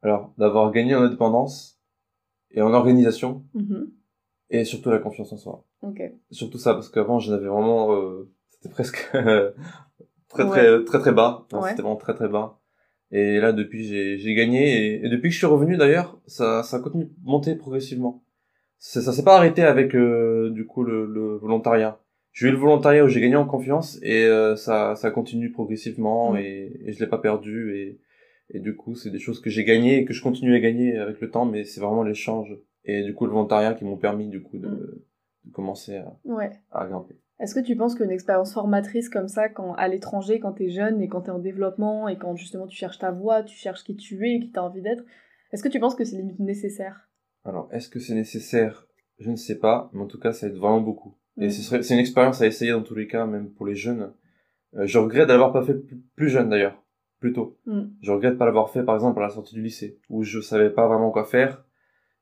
Alors, 0.02 0.34
d'avoir 0.38 0.72
gagné 0.72 0.94
en 0.96 1.02
indépendance 1.04 1.80
et 2.52 2.62
en 2.62 2.74
organisation 2.74 3.46
Mhm. 3.54 3.92
et 4.50 4.66
surtout 4.66 4.90
la 4.90 5.00
confiance 5.00 5.32
en 5.32 5.38
soi. 5.38 5.66
Ok. 5.82 6.02
Surtout 6.32 6.58
ça, 6.58 6.74
parce 6.74 6.90
qu'avant, 6.90 7.20
j'en 7.20 7.34
avais 7.34 7.48
vraiment, 7.48 7.94
euh, 7.96 8.30
c'était 8.50 8.70
presque 8.70 9.10
très, 10.30 10.44
Ouais. 10.44 10.50
très, 10.50 10.84
très, 10.84 11.00
très 11.00 11.12
bas. 11.14 11.48
Ouais. 11.54 11.70
C'était 11.70 11.82
vraiment 11.82 11.96
très, 11.96 12.14
très 12.14 12.28
bas. 12.28 12.60
Et 13.12 13.40
là, 13.40 13.54
depuis, 13.54 13.84
j'ai, 13.86 14.18
j'ai 14.18 14.34
gagné. 14.34 14.96
Et, 14.96 15.06
et 15.06 15.10
depuis 15.10 15.30
que 15.30 15.34
je 15.34 15.38
suis 15.38 15.46
revenu, 15.48 15.78
d'ailleurs, 15.78 16.20
ça, 16.26 16.64
ça 16.64 16.80
continue 16.80 17.06
de 17.06 17.14
monter 17.24 17.56
progressivement. 17.56 18.24
Ça, 18.86 19.02
ça 19.02 19.14
s'est 19.14 19.24
pas 19.24 19.38
arrêté 19.38 19.62
avec, 19.62 19.96
euh, 19.96 20.50
du 20.50 20.66
coup, 20.66 20.84
le, 20.84 21.06
le 21.06 21.38
volontariat. 21.38 22.00
J'ai 22.34 22.50
eu 22.50 22.52
le 22.52 22.58
volontariat 22.58 23.06
où 23.06 23.08
j'ai 23.08 23.22
gagné 23.22 23.38
en 23.38 23.46
confiance 23.46 23.98
et 24.04 24.26
euh, 24.26 24.58
ça, 24.58 24.96
ça 24.98 25.10
continue 25.10 25.52
progressivement 25.54 26.34
Mm. 26.34 26.38
et, 26.38 26.82
et 26.88 26.92
je 26.92 27.00
l'ai 27.00 27.08
pas 27.10 27.18
perdu. 27.18 27.76
Et, 27.78 28.02
et 28.50 28.60
du 28.60 28.76
coup, 28.76 28.94
c'est 28.96 29.10
des 29.10 29.20
choses 29.20 29.40
que 29.40 29.50
j'ai 29.50 29.64
gagnées 29.64 30.00
et 30.00 30.06
que 30.06 30.12
je 30.14 30.22
continue 30.22 30.54
à 30.54 30.60
gagner 30.60 30.98
avec 30.98 31.22
le 31.22 31.30
temps, 31.30 31.46
mais 31.46 31.64
c'est 31.64 31.80
vraiment 31.80 32.04
l'échange. 32.04 32.54
Et 32.84 33.04
du 33.04 33.14
coup, 33.14 33.26
le 33.26 33.32
volontariat 33.32 33.74
qui 33.74 33.86
m'ont 33.86 33.96
permis, 33.96 34.28
du 34.28 34.42
coup, 34.44 34.58
de, 34.58 34.68
Mm. 34.68 35.00
de 35.46 35.52
commencer 35.54 35.96
à, 35.96 36.18
Ouais. 36.26 36.52
à 36.72 36.86
grimper. 36.86 37.16
Est-ce 37.40 37.56
que 37.56 37.62
tu 37.62 37.78
penses 37.78 37.96
qu'une 37.96 38.12
expérience 38.12 38.54
formatrice 38.54 39.08
comme 39.08 39.30
ça, 39.30 39.48
quand 39.48 39.76
à 39.76 39.88
l'étranger, 39.88 40.42
quand 40.42 40.52
t'es 40.52 40.70
jeune 40.70 41.02
et 41.02 41.08
quand 41.08 41.22
t'es 41.22 41.32
en 41.32 41.40
développement 41.40 42.10
et 42.10 42.18
quand 42.18 42.36
justement 42.36 42.68
tu 42.68 42.76
cherches 42.76 43.00
ta 43.00 43.12
voie, 43.12 43.44
tu 43.44 43.56
cherches 43.56 43.84
qui 43.86 43.96
tu 43.96 44.28
es, 44.28 44.40
qui 44.42 44.52
t'as 44.52 44.62
envie 44.62 44.82
d'être, 44.82 45.04
est-ce 45.54 45.64
que 45.64 45.70
tu 45.70 45.80
penses 45.80 45.96
que 45.96 46.04
c'est 46.04 46.18
limite 46.18 46.40
nécessaire? 46.40 47.10
Alors, 47.46 47.68
est-ce 47.72 47.90
que 47.90 48.00
c'est 48.00 48.14
nécessaire? 48.16 48.88
Je 49.20 49.30
ne 49.30 49.36
sais 49.36 49.60
pas, 49.60 49.90
mais 49.94 50.02
en 50.02 50.08
tout 50.08 50.20
cas, 50.20 50.34
ça 50.34 50.48
aide 50.48 50.56
vraiment 50.56 50.82
beaucoup. 50.82 51.16
Et 51.38 51.48
Mm. 51.48 51.52
ce 51.52 51.82
c'est 51.82 51.94
une 51.94 52.00
expérience 52.00 52.42
à 52.42 52.48
essayer 52.48 52.72
dans 52.72 52.84
tous 52.84 52.96
les 52.96 53.08
cas, 53.08 53.26
même 53.26 53.50
pour 53.52 53.66
les 53.66 53.76
jeunes. 53.76 54.14
Euh, 54.76 54.86
je 54.86 54.98
regrette 54.98 55.28
d'avoir 55.28 55.52
pas 55.52 55.64
fait 55.64 55.76
plus, 56.16 56.30
jeune 56.30 56.50
d'ailleurs, 56.50 56.82
plus 57.20 57.34
tôt. 57.34 57.58
Mm. 57.66 57.82
Je 58.02 58.12
regrette 58.12 58.38
pas 58.38 58.46
l'avoir 58.46 58.70
fait, 58.70 58.84
par 58.84 58.96
exemple, 58.96 59.20
à 59.20 59.24
la 59.24 59.30
sortie 59.30 59.56
du 59.56 59.62
lycée, 59.62 60.00
où 60.10 60.24
je 60.24 60.40
savais 60.42 60.70
pas 60.70 60.88
vraiment 60.88 61.12
quoi 61.12 61.26
faire. 61.26 61.64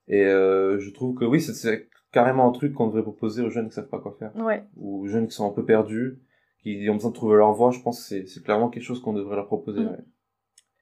Et 0.08 0.24
euh, 0.24 0.78
je 0.80 0.90
trouve 0.90 1.14
que 1.14 1.24
oui, 1.24 1.40
c'est- 1.40 1.88
carrément 2.10 2.46
un 2.48 2.52
truc 2.52 2.74
qu'on 2.74 2.86
devrait 2.88 3.02
proposer 3.02 3.42
aux 3.42 3.48
jeunes 3.50 3.68
qui 3.68 3.74
savent 3.74 3.88
pas 3.88 3.98
quoi 4.00 4.14
faire, 4.18 4.36
Ouais. 4.36 4.64
ou 4.76 5.02
aux 5.02 5.06
jeunes 5.06 5.26
qui 5.28 5.34
sont 5.34 5.48
un 5.48 5.52
peu 5.54 5.64
perdus, 5.64 6.18
qui 6.62 6.86
ont 6.90 6.94
besoin 6.94 7.10
de 7.10 7.14
trouver 7.16 7.36
leur 7.36 7.52
voie. 7.52 7.70
Je 7.70 7.80
pense 7.80 8.06
que 8.08 8.26
c'est- 8.26 8.42
clairement 8.42 8.68
quelque 8.68 8.82
chose 8.84 9.00
qu'on 9.00 9.14
devrait 9.14 9.36
leur 9.36 9.46
proposer. 9.46 9.80
Mm. 9.80 9.88
ouais. 9.88 9.98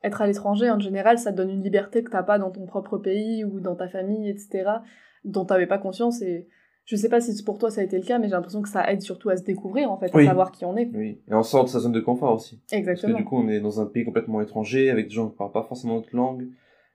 Être 0.03 0.23
à 0.23 0.27
l'étranger, 0.27 0.71
en 0.71 0.79
général, 0.79 1.19
ça 1.19 1.33
te 1.33 1.37
donne 1.37 1.51
une 1.51 1.63
liberté 1.63 2.03
que 2.03 2.11
t'as 2.11 2.23
pas 2.23 2.39
dans 2.39 2.51
ton 2.51 2.65
propre 2.67 2.99
pays 2.99 3.45
ou 3.45 3.61
dans 3.61 3.75
ta 3.77 3.89
famille, 3.89 4.29
etc., 4.31 4.65
dont 5.25 5.45
t'avais 5.45 5.67
pas 5.67 5.79
conscience. 5.79 6.23
Et 6.23 6.47
je 6.87 6.97
sais 6.97 7.09
pas 7.09 7.21
si 7.21 7.43
pour 7.45 7.59
toi 7.59 7.71
ça 7.71 7.81
a 7.83 7.85
été 7.85 7.99
le 7.99 8.05
cas, 8.05 8.19
mais 8.19 8.27
j'ai 8.29 8.33
l'impression 8.33 8.63
que 8.63 8.69
ça 8.69 8.91
aide 8.91 9.03
surtout 9.03 9.29
à 9.31 9.37
se 9.37 9.43
découvrir, 9.45 9.91
en 9.93 9.99
fait, 9.99 10.11
Oui. 10.15 10.25
à 10.25 10.29
savoir 10.29 10.51
qui 10.53 10.65
on 10.65 10.77
est. 10.77 10.91
Oui, 10.95 11.21
et 11.29 11.35
on 11.35 11.43
sort 11.43 11.65
de 11.65 11.69
sa 11.69 11.79
zone 11.81 11.93
de 11.93 12.01
confort 12.01 12.35
aussi. 12.35 12.57
Parce 12.59 12.71
que 12.73 12.77
Exactement. 12.77 13.17
du 13.19 13.25
coup, 13.25 13.37
on 13.39 13.49
est 13.49 13.61
dans 13.61 13.81
un 13.81 13.87
pays 13.87 14.05
complètement 14.05 14.41
étranger, 14.41 14.91
avec 14.91 15.09
des 15.09 15.15
gens 15.15 15.29
qui 15.29 15.37
parlent 15.37 15.53
pas 15.53 15.63
forcément 15.65 15.97
notre 15.97 16.15
langue. 16.17 16.49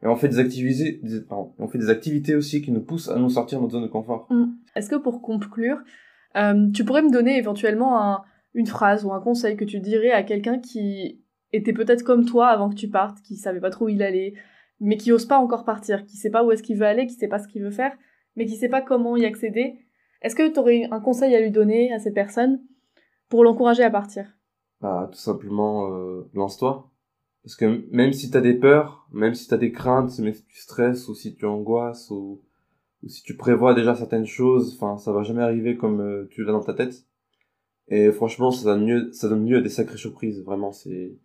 Et 0.04 0.08
on 0.08 0.16
fait 0.16 0.28
des 0.28 0.40
activités, 0.40 1.00
des, 1.04 1.22
pardon, 1.22 1.54
on 1.58 1.68
fait 1.68 1.78
des 1.78 1.90
activités 1.90 2.36
aussi 2.36 2.62
qui 2.62 2.72
nous 2.72 2.82
poussent 2.82 3.10
à 3.10 3.18
nous 3.18 3.30
sortir 3.30 3.60
de 3.60 3.64
notre 3.64 3.74
zone 3.74 3.84
de 3.84 3.88
confort. 3.88 4.28
Est-ce 4.76 4.90
que 4.90 4.96
pour 4.98 5.22
conclure, 5.22 5.78
euh, 6.36 6.70
tu 6.74 6.84
pourrais 6.84 7.02
me 7.02 7.12
donner 7.12 7.38
éventuellement 7.38 8.02
un- 8.02 8.22
une 8.54 8.68
phrase 8.68 9.06
ou 9.06 9.14
un 9.14 9.22
conseil 9.22 9.56
que 9.56 9.64
tu 9.66 9.80
dirais 9.80 10.12
à 10.12 10.24
quelqu'un 10.24 10.60
qui 10.60 11.22
était 11.56 11.74
peut-être 11.74 12.04
comme 12.04 12.26
toi 12.26 12.48
avant 12.48 12.70
que 12.70 12.76
tu 12.76 12.90
partes, 12.90 13.22
qui 13.22 13.36
savait 13.36 13.60
pas 13.60 13.70
trop 13.70 13.86
où 13.86 13.90
il 13.90 14.04
allait, 14.04 14.34
mais 14.80 14.98
qui 14.98 15.12
ose 15.12 15.26
pas 15.26 15.38
encore 15.38 15.66
partir, 15.66 16.06
qui 16.06 16.18
sait 16.18 16.30
pas 16.30 16.44
où 16.44 16.52
est-ce 16.52 16.64
qu'il 16.64 16.78
veut 16.78 16.86
aller, 16.86 17.08
qui 17.08 17.16
sait 17.16 17.28
pas 17.28 17.40
ce 17.40 17.48
qu'il 17.48 17.64
veut 17.64 17.72
faire, 17.72 17.96
mais 18.36 18.46
qui 18.46 18.56
sait 18.56 18.70
pas 18.70 18.82
comment 18.82 19.18
y 19.18 19.26
accéder. 19.26 19.80
Est-ce 20.22 20.36
que 20.36 20.52
tu 20.52 20.60
aurais 20.60 20.88
un 20.92 21.00
conseil 21.00 21.36
à 21.36 21.42
lui 21.42 21.52
donner 21.52 21.94
à 21.94 22.00
cette 22.00 22.14
personne 22.14 22.62
pour 23.30 23.44
l'encourager 23.44 23.84
à 23.84 23.90
partir? 23.90 24.26
Bah 24.82 25.10
tout 25.12 25.20
simplement 25.20 25.92
euh, 25.92 26.30
lance-toi. 26.34 26.92
Parce 27.44 27.56
que 27.56 27.86
même 27.92 28.12
si 28.12 28.32
tu 28.32 28.38
as 28.38 28.42
des 28.42 28.56
peurs, 28.56 29.08
même 29.12 29.36
si 29.36 29.48
tu 29.48 29.54
as 29.54 29.58
des 29.58 29.72
craintes, 29.72 30.18
même 30.20 30.34
si 30.34 30.46
tu 30.46 30.60
stresses 30.60 31.08
ou 31.08 31.16
si 31.16 31.36
tu 31.36 31.46
angoisses 31.46 32.10
ou, 32.10 32.42
ou 33.04 33.08
si 33.08 33.22
tu 33.24 33.38
prévois 33.38 33.76
déjà 33.76 33.96
certaines 33.96 34.26
choses, 34.26 34.76
enfin 34.76 34.98
ça 34.98 35.12
va 35.12 35.24
jamais 35.24 35.44
arriver 35.44 35.78
comme 35.78 36.02
euh, 36.02 36.28
tu 36.32 36.44
l'as 36.44 36.54
dans 36.54 36.64
ta 36.64 36.74
tête. 36.74 37.06
Et 37.88 38.12
franchement, 38.12 38.50
ça 38.52 38.66
donne 38.66 38.86
mieux, 38.86 39.12
ça 39.12 39.30
donne 39.30 39.44
mieux 39.44 39.58
à 39.58 39.62
des 39.62 39.70
sacrées 39.70 39.98
surprises. 39.98 40.44
Vraiment, 40.44 40.72
c'est 40.72 41.20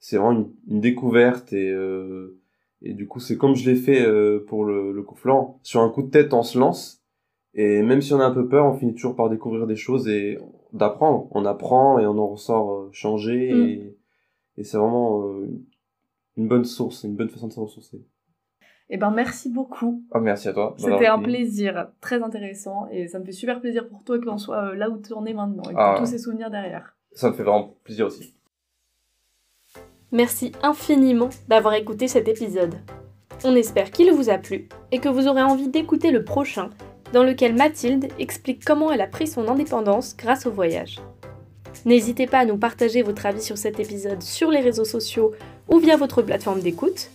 c'est 0.00 0.16
vraiment 0.16 0.50
une, 0.66 0.80
découverte 0.80 1.52
et 1.52 1.70
euh, 1.70 2.40
et 2.82 2.94
du 2.94 3.06
coup 3.06 3.20
c'est 3.20 3.36
comme 3.36 3.54
je 3.54 3.68
l'ai 3.68 3.76
fait 3.76 4.00
euh, 4.00 4.44
pour 4.48 4.64
le, 4.64 4.92
le 4.92 5.02
coup 5.02 5.14
flanc. 5.14 5.60
Sur 5.62 5.82
un 5.82 5.90
coup 5.90 6.02
de 6.02 6.10
tête, 6.10 6.34
on 6.34 6.42
se 6.42 6.58
lance 6.58 7.04
et 7.52 7.82
même 7.82 8.00
si 8.00 8.12
on 8.14 8.20
a 8.20 8.24
un 8.24 8.32
peu 8.32 8.48
peur, 8.48 8.64
on 8.64 8.74
finit 8.74 8.94
toujours 8.94 9.14
par 9.14 9.28
découvrir 9.28 9.66
des 9.66 9.76
choses 9.76 10.08
et 10.08 10.38
d'apprendre. 10.72 11.28
On 11.32 11.44
apprend 11.44 11.98
et 11.98 12.06
on 12.06 12.18
en 12.18 12.28
ressort 12.28 12.72
euh, 12.72 12.88
changé 12.92 13.52
mm. 13.52 13.68
et, 13.68 13.96
et 14.56 14.64
c'est 14.64 14.78
vraiment 14.78 15.22
une 16.36 16.48
bonne 16.48 16.64
source, 16.64 17.04
une 17.04 17.14
bonne 17.14 17.28
façon 17.28 17.48
de 17.48 17.52
se 17.52 17.60
ressourcer. 17.60 18.04
Eh 18.92 18.96
ben 18.96 19.12
merci 19.12 19.50
beaucoup. 19.50 20.02
Oh, 20.12 20.18
merci 20.18 20.48
à 20.48 20.52
toi. 20.52 20.74
C'était 20.76 21.06
un 21.06 21.20
plaisir 21.20 21.92
très 22.00 22.22
intéressant 22.22 22.88
et 22.90 23.06
ça 23.06 23.20
me 23.20 23.24
fait 23.24 23.32
super 23.32 23.60
plaisir 23.60 23.88
pour 23.88 24.02
toi 24.02 24.18
qu'on 24.20 24.38
soit 24.38 24.74
là 24.74 24.90
où 24.90 24.98
tu 24.98 25.12
en 25.12 25.24
es 25.26 25.34
maintenant 25.34 25.62
et 25.70 25.74
ah. 25.76 25.94
tous 25.98 26.06
ces 26.06 26.18
souvenirs 26.18 26.50
derrière. 26.50 26.96
Ça 27.12 27.28
me 27.28 27.34
fait 27.34 27.44
vraiment 27.44 27.76
plaisir 27.84 28.06
aussi. 28.06 28.34
Merci 30.12 30.50
infiniment 30.64 31.30
d'avoir 31.46 31.74
écouté 31.74 32.08
cet 32.08 32.26
épisode. 32.26 32.74
On 33.44 33.54
espère 33.54 33.92
qu'il 33.92 34.12
vous 34.12 34.28
a 34.28 34.38
plu 34.38 34.68
et 34.90 34.98
que 34.98 35.08
vous 35.08 35.28
aurez 35.28 35.42
envie 35.42 35.68
d'écouter 35.68 36.10
le 36.10 36.24
prochain, 36.24 36.70
dans 37.12 37.22
lequel 37.22 37.54
Mathilde 37.54 38.08
explique 38.18 38.64
comment 38.64 38.90
elle 38.90 39.02
a 39.02 39.06
pris 39.06 39.28
son 39.28 39.46
indépendance 39.46 40.16
grâce 40.16 40.46
au 40.46 40.50
voyage. 40.50 40.98
N'hésitez 41.84 42.26
pas 42.26 42.40
à 42.40 42.44
nous 42.44 42.56
partager 42.56 43.02
votre 43.02 43.24
avis 43.24 43.40
sur 43.40 43.56
cet 43.56 43.78
épisode 43.78 44.20
sur 44.20 44.50
les 44.50 44.58
réseaux 44.58 44.84
sociaux 44.84 45.30
ou 45.68 45.78
via 45.78 45.96
votre 45.96 46.22
plateforme 46.22 46.60
d'écoute. 46.60 47.10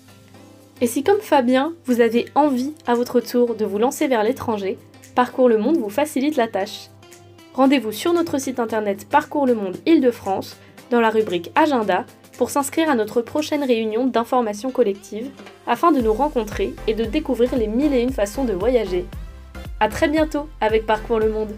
Et 0.79 0.87
si 0.87 1.03
comme 1.03 1.19
Fabien, 1.19 1.73
vous 1.85 1.99
avez 1.99 2.25
envie 2.33 2.73
à 2.87 2.95
votre 2.95 3.19
tour 3.19 3.55
de 3.55 3.65
vous 3.65 3.77
lancer 3.77 4.07
vers 4.07 4.23
l'étranger, 4.23 4.77
Parcours 5.15 5.49
le 5.49 5.57
Monde 5.57 5.77
vous 5.77 5.89
facilite 5.89 6.37
la 6.37 6.47
tâche. 6.47 6.89
Rendez-vous 7.53 7.91
sur 7.91 8.13
notre 8.13 8.37
site 8.37 8.59
internet 8.59 9.05
Parcours 9.09 9.47
le 9.47 9.55
Monde 9.55 9.77
Île-de-France 9.85 10.55
dans 10.91 11.01
la 11.01 11.09
rubrique 11.09 11.51
Agenda 11.55 12.05
pour 12.37 12.49
s'inscrire 12.49 12.89
à 12.89 12.95
notre 12.95 13.21
prochaine 13.21 13.63
réunion 13.63 14.07
d'information 14.07 14.71
collective 14.71 15.29
afin 15.67 15.91
de 15.91 16.01
nous 16.01 16.13
rencontrer 16.13 16.73
et 16.87 16.93
de 16.93 17.05
découvrir 17.05 17.55
les 17.55 17.67
mille 17.67 17.93
et 17.93 18.01
une 18.01 18.11
façons 18.11 18.45
de 18.45 18.53
voyager. 18.53 19.05
A 19.79 19.89
très 19.89 20.07
bientôt 20.07 20.47
avec 20.61 20.85
Parcours 20.85 21.19
le 21.19 21.29
Monde 21.29 21.55